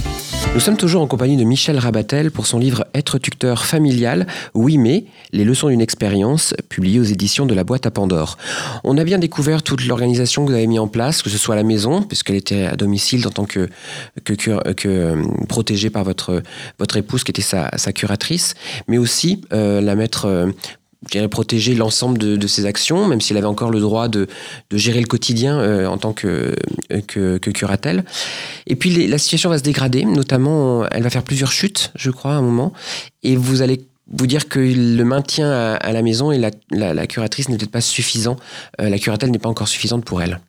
[0.54, 4.78] Nous sommes toujours en compagnie de Michel Rabatel pour son livre Être tuteur familial, oui
[4.78, 8.38] mais, les leçons d'une expérience, publié aux éditions de la boîte à Pandore.
[8.84, 11.54] On a bien découvert toute l'organisation que vous avez mis en place, que ce soit
[11.54, 13.68] à la maison, puisqu'elle était à domicile en tant que,
[14.24, 16.42] que, euh, protégée par votre,
[16.96, 18.54] épouse qui était sa, curatrice,
[18.88, 20.26] mais aussi euh, la mettre...
[20.26, 20.50] euh,
[21.06, 24.26] je dirais, protéger l'ensemble de, ses actions, même s'il avait encore le droit de,
[24.72, 26.56] gérer le quotidien en tant que,
[27.38, 28.04] curatelle.
[28.66, 32.32] Et puis la situation va se dégrader, notamment elle va faire plusieurs chutes, je crois,
[32.32, 32.72] à un moment,
[33.22, 37.58] et vous allez vous dire que le maintien à, la maison et la, curatrice n'est
[37.58, 38.36] peut-être pas suffisant,
[38.78, 40.40] la curatelle n'est pas encore suffisante pour elle.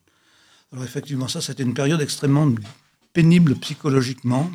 [0.76, 2.54] Alors effectivement, ça, c'était une période extrêmement
[3.14, 4.52] pénible psychologiquement,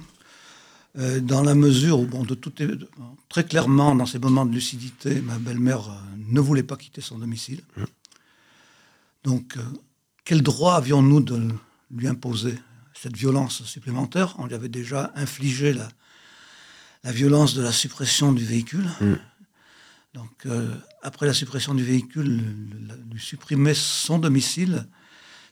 [0.99, 2.53] euh, dans la mesure où, bon, de tout
[3.31, 5.95] très clairement, dans ces moments de lucidité, ma belle-mère euh,
[6.29, 7.63] ne voulait pas quitter son domicile.
[9.25, 9.63] Donc, euh,
[10.27, 11.49] quel droit avions-nous de
[11.91, 12.55] lui imposer
[12.93, 14.35] cette violence supplémentaire?
[14.37, 15.89] On lui avait déjà infligé la,
[17.03, 18.91] la violence de la suppression du véhicule.
[19.01, 19.15] Mm.
[20.13, 20.69] Donc, euh,
[21.03, 24.87] après la suppression du véhicule, le- le- lui supprimer son domicile,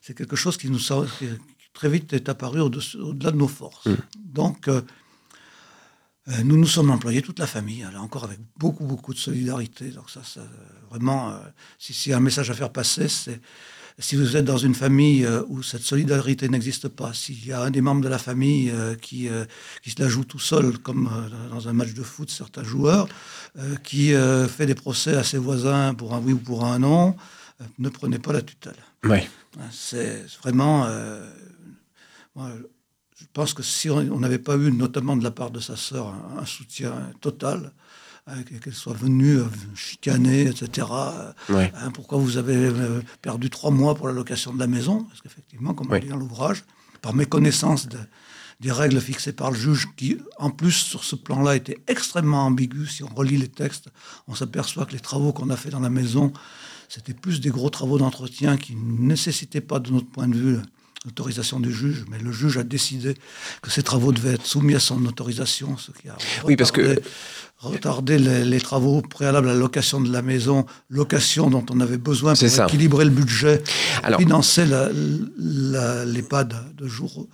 [0.00, 1.26] c'est quelque chose qui nous qui,
[1.72, 3.86] très vite est apparu au-delà de nos forces.
[3.86, 3.96] Mm.
[4.16, 4.80] Donc, euh,
[6.28, 9.90] euh, nous nous sommes employés, toute la famille, là encore avec beaucoup, beaucoup de solidarité.
[9.90, 10.42] Donc ça, ça,
[10.90, 11.38] vraiment, euh,
[11.78, 13.40] si, si un message à faire passer, c'est
[14.00, 17.62] si vous êtes dans une famille euh, où cette solidarité n'existe pas, s'il y a
[17.62, 19.44] un des membres de la famille euh, qui, euh,
[19.82, 23.08] qui se la joue tout seul, comme euh, dans un match de foot, certains joueurs,
[23.58, 26.78] euh, qui euh, fait des procès à ses voisins pour un oui ou pour un
[26.78, 27.37] non, euh,
[27.78, 28.76] ne prenez pas la tutelle.
[29.04, 29.18] Oui.
[29.72, 30.84] C'est vraiment.
[30.86, 31.28] euh,
[33.16, 36.08] je pense que si on n'avait pas eu, notamment de la part de sa sœur,
[36.08, 37.72] un, un soutien total,
[38.28, 40.86] euh, qu'elle soit venue euh, chicaner, etc.
[40.90, 41.72] euh, Ouais.
[41.74, 42.70] hein, pourquoi vous avez
[43.22, 45.04] perdu trois mois pour la location de la maison?
[45.04, 46.64] Parce qu'effectivement, comme on dit dans l'ouvrage,
[47.02, 47.98] par méconnaissance de-
[48.60, 52.90] des règles fixées par le juge qui, en plus, sur ce plan-là, étaient extrêmement ambiguës.
[52.90, 53.88] Si on relit les textes,
[54.26, 56.32] on s'aperçoit que les travaux qu'on a fait dans la maison,
[56.88, 60.58] c'était plus des gros travaux d'entretien qui ne nécessitaient pas, de notre point de vue,
[61.04, 63.14] l'autorisation du juge, mais le juge a décidé
[63.62, 67.00] que ces travaux devaient être soumis à son autorisation, ce qui a oui, parce que
[67.58, 72.34] retardé les, travaux préalables à la location de la maison, location dont on avait besoin
[72.34, 73.62] pour équilibrer le budget,
[74.02, 74.64] Alors, financer
[75.36, 77.26] l'EHPAD de jour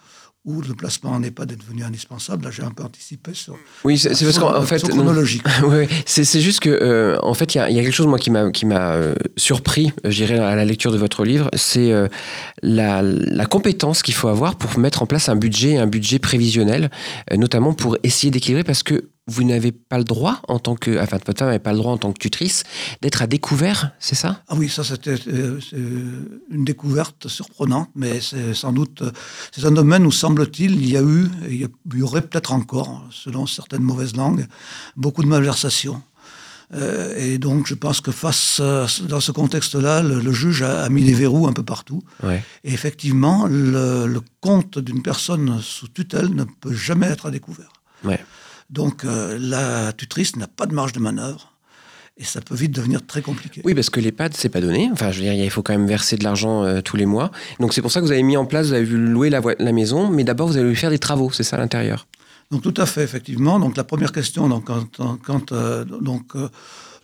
[0.44, 2.44] où le placement en EHPAD est devenu indispensable.
[2.44, 3.56] Là, j'ai un peu anticipé sur.
[3.82, 5.42] Oui, c'est parce qu'en fait, chronologique.
[5.64, 8.50] oui, c'est juste que, euh, en fait, il y, a quelque chose moi qui m'a
[8.50, 11.92] qui m'a euh, surpris, euh, je dirais, à la lecture de votre livre, c'est
[12.62, 16.90] la, la, compétence qu'il faut avoir pour mettre en place un budget, un budget prévisionnel,
[17.34, 21.18] notamment pour essayer d'équilibrer, parce que vous n'avez pas le droit en tant que, enfin,
[21.24, 22.62] votre femme n'avait pas le droit en tant que tutrice
[23.00, 24.42] d'être à découvert, c'est ça?
[24.48, 25.58] Ah oui, ça c'était euh,
[26.50, 29.02] une découverte surprenante, mais c'est sans doute
[29.52, 33.46] c'est un domaine où semble-t-il il y a eu, il y aurait peut-être encore, selon
[33.46, 34.46] certaines mauvaises langues,
[34.96, 36.02] beaucoup de malversations.
[36.74, 41.12] Euh, et donc, je pense que face dans ce contexte-là, le, juge a, mis des
[41.12, 42.02] verrous un peu partout.
[42.64, 47.72] Et effectivement, le, le compte d'une personne sous tutelle ne peut jamais être à découvert.
[48.02, 48.20] Ouais.
[48.70, 51.52] Donc euh, la tutrice n'a pas de marge de manœuvre.
[52.16, 53.60] Et ça peut vite devenir très compliqué.
[53.64, 54.88] Oui, parce que l'EHPAD, c'est pas donné.
[54.92, 57.32] Enfin, je veux dire, il faut quand même verser de l'argent euh, tous les mois.
[57.58, 59.40] Donc c'est pour ça que vous avez mis en place, vous avez vu louer la,
[59.58, 62.06] la maison, mais d'abord vous avez faire des travaux, c'est ça à l'intérieur
[62.52, 63.58] Donc tout à fait, effectivement.
[63.58, 64.70] Donc la première question, donc,
[65.24, 66.36] quand, euh, donc,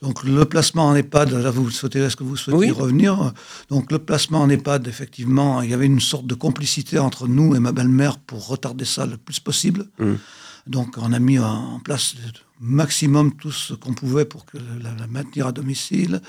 [0.01, 3.33] donc le placement en EHPAD, là vous souhaitez, est-ce que vous souhaitez revenir?
[3.69, 7.57] Donc le placement en EHPAD, effectivement, il y avait une sorte de complicité entre nous
[7.57, 9.87] et ma belle-mère pour retarder ça le plus possible.
[9.99, 10.15] Mmh.
[10.71, 12.31] Donc on a mis en place le
[12.61, 16.23] maximum tout ce qu'on pouvait pour la, maintenir à domicile.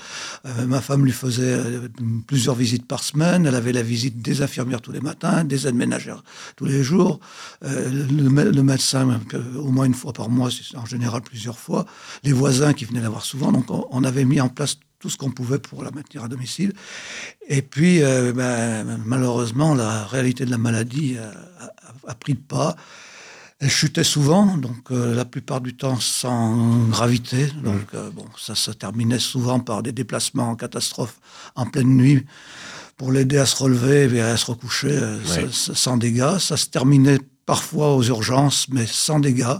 [0.44, 1.88] Euh, ma femme lui faisait euh,
[2.26, 3.46] plusieurs visites par semaine.
[3.46, 6.24] Elle avait la visite des infirmières tous les matins, des aides ménagères
[6.56, 7.20] tous les jours,
[7.62, 9.20] euh, le, médecin
[9.56, 11.86] au moins une fois par mois, en général plusieurs fois,
[12.24, 13.52] les voisins qui venaient la voir souvent.
[13.52, 16.72] Donc on, avait mis en place tout ce qu'on pouvait pour la maintenir à domicile.
[17.48, 22.76] Et puis, ben, malheureusement, la réalité de la maladie a, a pris le pas.
[23.62, 27.46] Elle chutait souvent, donc euh, la plupart du temps sans gravité.
[27.62, 31.20] Donc euh, bon, ça se terminait souvent par des déplacements en catastrophe
[31.54, 32.26] en pleine nuit
[32.96, 36.38] pour l'aider à se relever et à se recoucher euh, sans dégâts.
[36.40, 39.58] Ça se terminait parfois aux urgences, mais sans dégâts.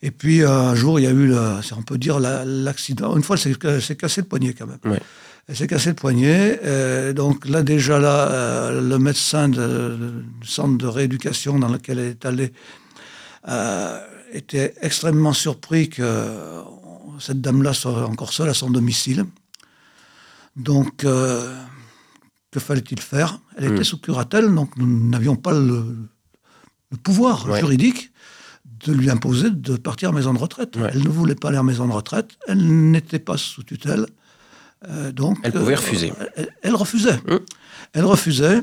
[0.00, 3.14] Et puis un jour, il y a eu, le, on peut dire, l'accident.
[3.18, 4.98] Une fois, elle s'est cassé le poignet quand même.
[5.48, 6.60] Elle s'est cassé le poignet.
[7.14, 12.52] donc là, déjà, là, le médecin du centre de rééducation dans lequel elle est allée
[13.48, 13.98] euh,
[14.32, 16.62] était extrêmement surpris que
[17.18, 19.24] cette dame-là soit encore seule à son domicile.
[20.56, 21.56] Donc, euh,
[22.50, 23.40] que fallait-il faire?
[23.56, 23.84] Elle était hmm.
[23.84, 25.96] sous curatelle, donc nous n'avions pas le,
[27.02, 28.12] pouvoir juridique
[28.84, 30.76] de lui imposer de partir en maison de retraite.
[30.92, 34.06] Elle ne voulait pas aller en maison de retraite, elle n'était pas sous tutelle.
[34.86, 36.12] Euh, donc, elle pouvait refuser.
[36.62, 37.16] Elle, refusait.
[37.26, 37.38] Hmm.
[37.92, 38.62] Elle refusait.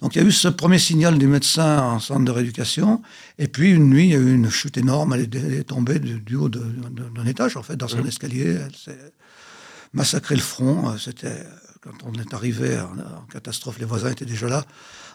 [0.00, 3.02] Donc il y a eu ce premier signal du médecin en centre de rééducation,
[3.38, 6.36] et puis une nuit, il y a eu une chute énorme, elle est, tombée du,
[6.36, 8.06] haut d'un étage, en fait, dans son mmh.
[8.06, 9.12] escalier, elle s'est
[9.92, 11.44] massacré le front, euh, c'était,
[11.80, 14.64] quand on est arrivé en, catastrophe, les voisins étaient déjà là,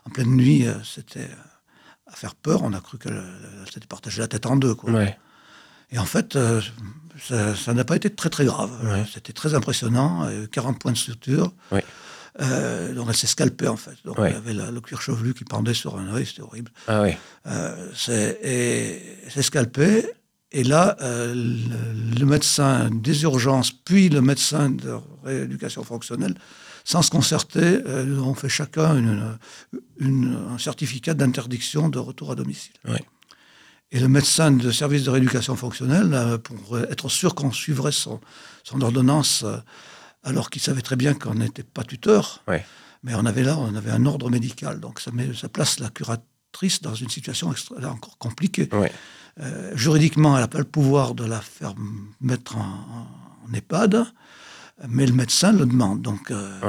[0.06, 1.30] en pleine nuit, euh, c'était
[2.06, 3.24] à faire peur, on a cru qu'elle
[3.74, 4.92] s'était partagée la tête en deux, quoi.
[5.94, 6.60] Et en fait, euh,
[7.56, 8.72] ça n'a pas été très très grave.
[9.14, 10.28] C'était très impressionnant.
[10.52, 11.54] 40 points de suture.
[12.42, 13.96] Euh, donc elle s'est scalpée en fait.
[14.06, 16.72] Donc elle avait le cuir chevelu qui pendait sur un œil, c'était horrible.
[16.88, 17.12] Ah oui.
[17.48, 17.92] Euh,
[19.24, 20.06] elle s'est scalpée.
[20.56, 26.36] Et là, euh, le, médecin des urgences, puis le médecin de rééducation fonctionnelle,
[26.84, 32.74] sans se concerter, ont fait chacun une, un certificat d'interdiction de retour à domicile.
[33.94, 38.20] Et le médecin de service de rééducation fonctionnelle, pour être sûr qu'on suivrait son,
[38.64, 39.46] son ordonnance
[40.24, 42.44] alors qu'il savait très bien qu'on n'était pas tuteur.
[43.04, 45.90] Mais on avait là, on avait un ordre médical, donc ça, met, ça place la
[45.90, 48.70] curatrice dans une situation extra, encore compliquée.
[49.40, 51.74] Euh, juridiquement, elle n'a pas le pouvoir de la faire
[52.22, 53.08] mettre en,
[53.54, 54.06] EHPAD,
[54.88, 56.02] mais le médecin le demande.
[56.02, 56.60] Donc, euh,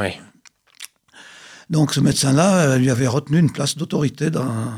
[1.70, 4.72] donc ce médecin-là euh, lui avait retenu une place d'autorité dans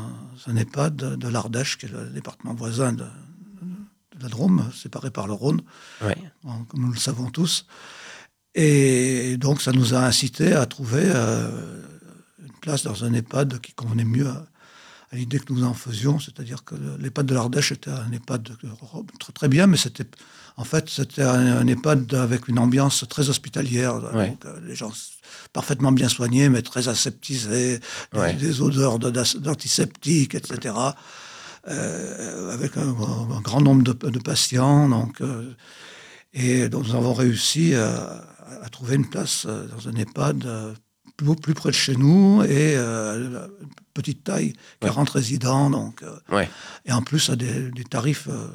[0.47, 3.05] un EHPAD de, l'Ardèche, qui est le département voisin de,
[4.19, 5.61] la Drôme, séparé par le Rhône,
[6.01, 7.67] comme nous le savons tous.
[8.55, 11.83] Et donc, ça nous a incité à trouver euh,
[12.43, 14.47] une place dans un EHPAD qui convenait mieux à
[15.13, 18.49] l'idée que nous en faisions, c'est-à-dire que l'EHPAD de l'Ardèche était un EHPAD
[19.19, 20.07] très, très bien, mais c'était
[20.57, 24.91] en fait c'était un, EHPAD avec une ambiance très hospitalière, donc les gens
[25.53, 27.79] parfaitement bien soignés, mais très aseptisés,
[28.13, 30.75] des, odeurs d'antiseptiques, etc.
[31.69, 32.91] Euh, avec un,
[33.41, 35.21] grand nombre de, patients, donc
[36.33, 38.25] et donc nous avons réussi à,
[38.61, 40.75] à, trouver une place dans un EHPAD
[41.17, 43.47] plus, près de chez nous et euh,
[43.93, 45.69] petite taille, 40 résidents.
[45.69, 46.45] Donc, euh,
[46.85, 48.47] Et en plus, à des, tarifs euh,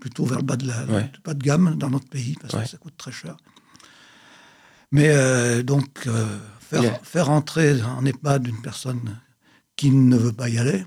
[0.00, 2.94] plutôt vers le bas de, la, de gamme dans notre pays, parce que ça coûte
[2.96, 3.36] très cher.
[4.92, 6.06] Mais donc,
[6.60, 9.18] faire, faire entrer en EHPAD une personne
[9.76, 10.84] qui ne veut pas y aller,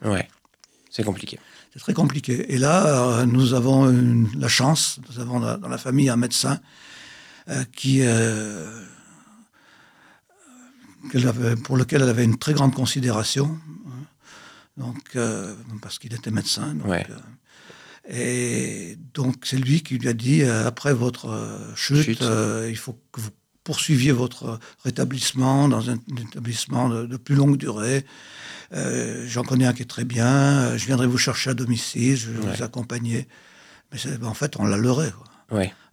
[0.89, 1.39] c'est compliqué.
[1.74, 2.53] C'est très compliqué.
[2.53, 3.93] Et là, nous avons
[4.38, 6.59] la chance, nous avons dans la famille un médecin
[7.76, 8.01] qui
[11.63, 14.05] pour lequel elle avait une très grande considération, hein.
[14.77, 16.75] donc, euh, parce qu'il était médecin.
[16.85, 17.03] Euh,
[18.09, 21.29] et donc c'est lui qui lui a dit, euh, après votre
[21.75, 22.21] chute,
[22.69, 23.31] il faut que vous
[23.63, 28.05] poursuiviez votre rétablissement dans un, établissement de, plus longue durée.
[28.71, 32.55] J'en connais un qui est très bien, je viendrai vous chercher à domicile, je vais
[32.55, 33.27] vous accompagner.
[33.91, 35.11] Mais en fait, on l'a leurré.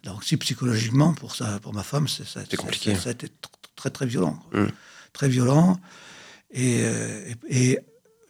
[0.03, 2.95] Donc si psychologiquement, pour, ça, pour ma femme, ça, compliqué.
[2.95, 3.29] ça, a été
[3.75, 4.39] très très violent.
[4.53, 4.69] Hum
[5.15, 5.79] très violent.
[6.51, 6.83] Et,
[7.49, 7.79] et,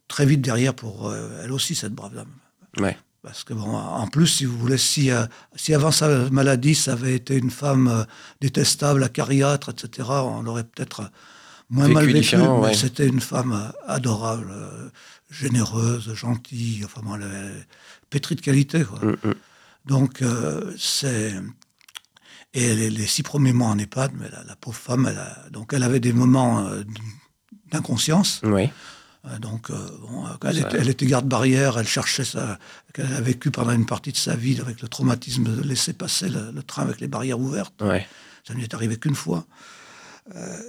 [0.08, 2.30] très vite derrière pour euh, elle aussi, cette brave dame.
[2.78, 2.98] Ouais.
[3.22, 5.26] Parce que, bon, en plus, si vous voulez, si, euh,
[5.56, 8.04] si avant sa maladie, ça avait été une femme euh,
[8.40, 11.10] détestable, acariâtre, etc., on aurait peut-être
[11.70, 12.38] moins mal vécu.
[12.62, 14.54] Mais c'était une femme adorable,
[15.32, 17.66] généreuse, gentille, enfin, bon, elle,
[18.12, 18.84] pétrie de qualité.
[18.84, 19.00] Quoi.
[19.00, 19.34] Mm, mm.
[19.88, 20.24] Donc,
[20.78, 21.34] c'est
[22.56, 25.99] et les, six premiers mois en EHPAD, mais la, pauvre femme, elle, donc elle avait
[25.99, 26.84] des moments euh,
[27.72, 28.39] d'inconscience.
[28.43, 28.70] Oui.
[29.26, 32.58] Euh, donc, euh, bon, elle, était, garde-barrière, elle cherchait ça,
[32.93, 36.30] qu'elle a vécu pendant une partie de sa vie avec le traumatisme de laisser passer
[36.30, 37.74] le, train avec les barrières ouvertes.
[37.80, 39.45] Ça ne lui est arrivé qu'une fois.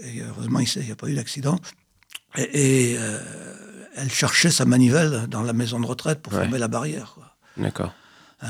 [0.03, 1.61] et heureusement, il n'y a pas eu d'accident.
[2.37, 2.97] Et,
[3.99, 7.15] elle cherchait sa manivelle dans la maison de retraite pour fermer la barrière.
[7.57, 7.95] D'accord.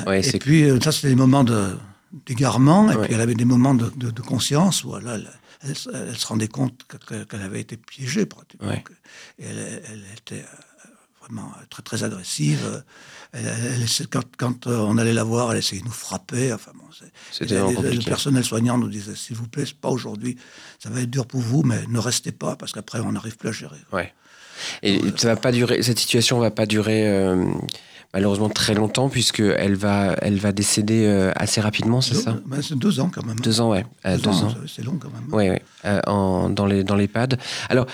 [0.07, 1.77] et puis, ça, c'était des moments de,
[2.25, 5.29] d'égarement, et puis elle avait des moments de, conscience où elle,
[5.63, 8.29] elle, se rendait compte qu'elle avait été piégée.
[9.39, 10.89] Et elle, était euh,
[11.21, 12.83] vraiment très très agressive.
[14.11, 16.53] quand, quand, euh, on allait la voir, elle essayait de nous frapper.
[16.53, 16.85] Enfin bon,
[17.33, 20.37] C'était Le personnel soignant nous disait s'il vous plaît, pas aujourd'hui,
[20.79, 23.51] ça va être dur pour vous, mais ne restez pas parce qu'après on n'arrive plus
[23.51, 23.81] à gérer.
[23.93, 24.13] Ouais.
[24.83, 25.83] Et ça va pas durer.
[25.83, 27.09] Cette situation va pas durer.
[27.09, 27.45] Euh,
[28.15, 32.39] malheureusement très longtemps, puisqu'elle va, elle va décéder euh, assez rapidement, c'est ça?
[32.47, 33.39] bah, C'est deux ans quand même.
[33.41, 33.85] Deux ans, ouais.
[34.07, 35.25] Euh, deux, ans, c'est long quand même.
[35.33, 35.63] Oui, ouais.
[35.85, 37.39] Euh, dans, les, dans l'EHPAD.
[37.69, 37.87] Alors,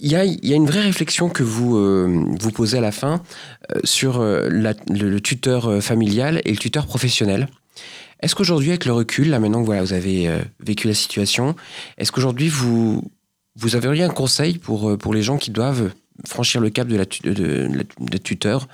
[0.00, 1.72] il y a, y a, une vraie réflexion que vous,
[2.38, 3.20] vous posez à la fin
[3.82, 7.48] sur le, tuteur familial et le tuteur professionnel.
[8.20, 10.30] Est-ce qu'aujourd'hui, avec le recul, là maintenant que voilà, vous avez
[10.60, 11.56] vécu la situation,
[11.96, 13.10] est-ce qu'aujourd'hui, vous,
[13.56, 15.90] vous avez un conseil pour, pour les gens qui doivent
[16.26, 18.68] franchir le cap de la, de, tuteur.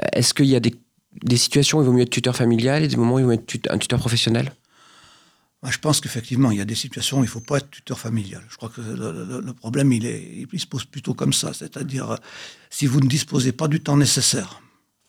[0.00, 2.88] Euh, est-ce qu'il y a des, situations où il vaut mieux être tuteur familial et
[2.88, 4.52] des moments où il vaut mieux être un tuteur professionnel?
[5.64, 7.98] Je pense qu'effectivement, il y a des situations où il ne faut pas être tuteur
[7.98, 8.42] familial.
[8.48, 11.52] Je crois que le, problème, il, est, il se pose plutôt comme ça.
[11.52, 12.18] C'est-à-dire,
[12.70, 14.60] si vous ne disposez pas du temps nécessaire,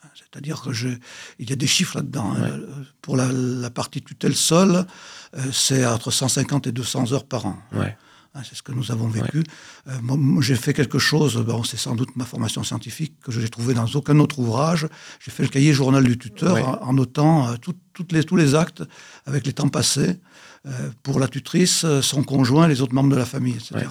[0.04, 0.90] hein, c'est-à-dire que je,
[1.38, 2.34] il y a des chiffres là-dedans.
[2.36, 2.60] Hein.
[3.02, 4.88] Pour la, partie tutelle seule,
[5.36, 7.60] euh, c'est entre 150 et 200 heures par an.
[7.74, 7.96] Ouais.
[8.38, 9.44] Hein, c'est ce que nous avons vécu.
[9.88, 13.42] Euh, moi, j'ai fait quelque chose, bon, c'est sans doute ma formation scientifique, que je
[13.42, 14.88] n'ai trouvé dans aucun autre ouvrage.
[15.20, 17.56] J'ai fait le cahier journal du tuteur en, notant euh,
[17.94, 18.84] toutes les, tous les actes
[19.26, 20.20] avec les temps passés
[20.68, 20.70] euh,
[21.02, 23.88] pour la tutrice, son conjoint, les autres membres de la famille, etc.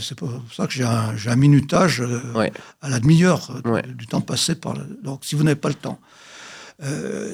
[0.00, 2.02] C'est pour ça que j'ai un, minutage
[2.80, 4.54] à la demi-heure du temps passé.
[4.54, 6.00] Par Donc, si vous n'avez pas le temps,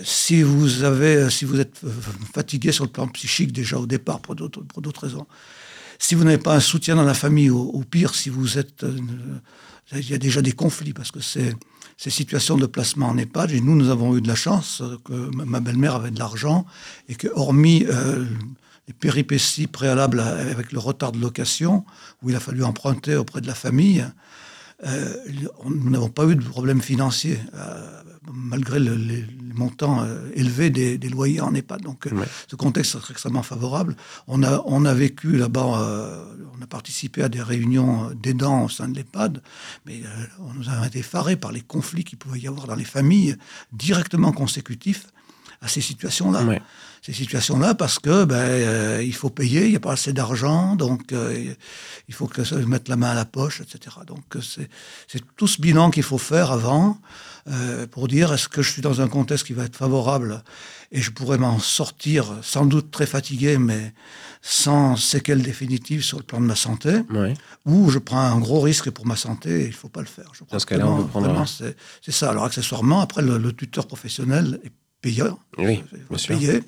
[0.04, 1.80] si vous avez, si vous êtes
[2.34, 5.26] fatigué sur le plan psychique déjà au départ pour d'autres raisons,
[6.04, 8.84] si vous n'avez pas un soutien dans la famille, au, pire, si vous êtes...
[8.84, 8.98] Euh,
[9.92, 11.56] il y a déjà des conflits, parce que c'est
[11.96, 15.12] ces situations de placement en EHPAD, et nous, nous avons eu de la chance que
[15.34, 16.66] ma belle-mère avait de l'argent,
[17.08, 18.26] et que hormis euh,
[18.86, 21.86] les péripéties préalables avec le retard de location,
[22.22, 24.08] où il a fallu emprunter auprès de la famille, euh,
[24.82, 27.38] nous n'avons pas eu de problème financier,
[28.32, 31.82] malgré les, montants euh, élevés des, loyers en EHPAD.
[31.82, 33.96] Donc, euh, ce contexte est extrêmement favorable.
[34.26, 36.24] On a, on a vécu là-bas, euh,
[36.58, 39.42] on a participé à des réunions d'aidants au sein de l'EHPAD,
[39.86, 40.02] mais
[40.40, 43.36] on nous a été effarés par les conflits qu'il pouvait y avoir dans les familles
[43.72, 45.06] directement consécutifs
[45.64, 46.44] à ces situations-là.
[46.44, 46.62] Ouais.
[47.02, 50.74] Ces situations-là parce que ben, euh, il faut payer, il n'y a pas assez d'argent,
[50.74, 51.52] donc euh,
[52.08, 53.96] il faut que ça mette la main à la poche, etc.
[54.06, 56.98] Donc euh, c'est tout ce bilan qu'il faut faire avant
[57.50, 60.42] euh, pour dire est-ce que je suis dans un contexte qui va être favorable
[60.92, 63.92] et je pourrais m'en sortir sans doute très fatigué, mais
[64.40, 67.34] sans séquelles définitives sur le plan de ma santé, Ouais.
[67.66, 70.30] ou je prends un gros risque pour ma santé et il faut pas le faire.
[70.32, 72.30] Je crois Dans ce cas-là, on peut prendre c'est ça.
[72.30, 74.72] Alors accessoirement, après le, le tuteur professionnel est
[75.04, 76.36] payeur, Oui, bien sûr.
[76.38, 76.62] payer.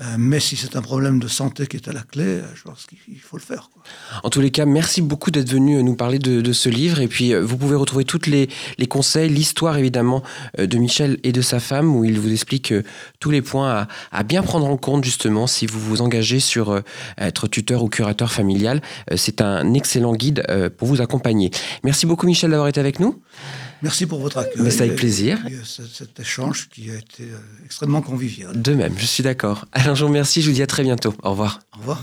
[0.00, 2.62] Euh, mais si c'est un problème de santé qui est à la clé, euh, je
[2.62, 3.68] pense qu'il il faut le faire.
[3.74, 3.82] quoi.
[4.22, 7.00] En tous les cas, merci beaucoup d'être venu nous parler de, de ce livre.
[7.00, 8.48] Et puis, euh, vous pouvez retrouver tous les,
[8.78, 10.22] les conseils, l'histoire évidemment
[10.60, 12.84] euh, de Michel et de sa femme, où il vous explique euh,
[13.18, 16.70] tous les points à, à bien prendre en compte justement si vous vous engagez sur
[16.70, 16.80] euh,
[17.18, 18.80] être tuteur ou curateur familial.
[19.10, 21.50] Euh, C'est un excellent guide euh, pour vous accompagner.
[21.82, 23.20] Merci beaucoup Michel d'avoir été avec nous.
[23.82, 24.62] Merci pour votre accueil.
[24.62, 25.38] Mais c'est avec plaisir.
[25.64, 28.60] Cet échange qui a été euh, extrêmement convivial.
[28.60, 29.66] De même, je suis d'accord.
[29.72, 30.42] Alain, je vous remercie.
[30.42, 31.14] Je vous dis à très bientôt.
[31.22, 31.60] Au revoir.
[31.76, 32.02] Au revoir.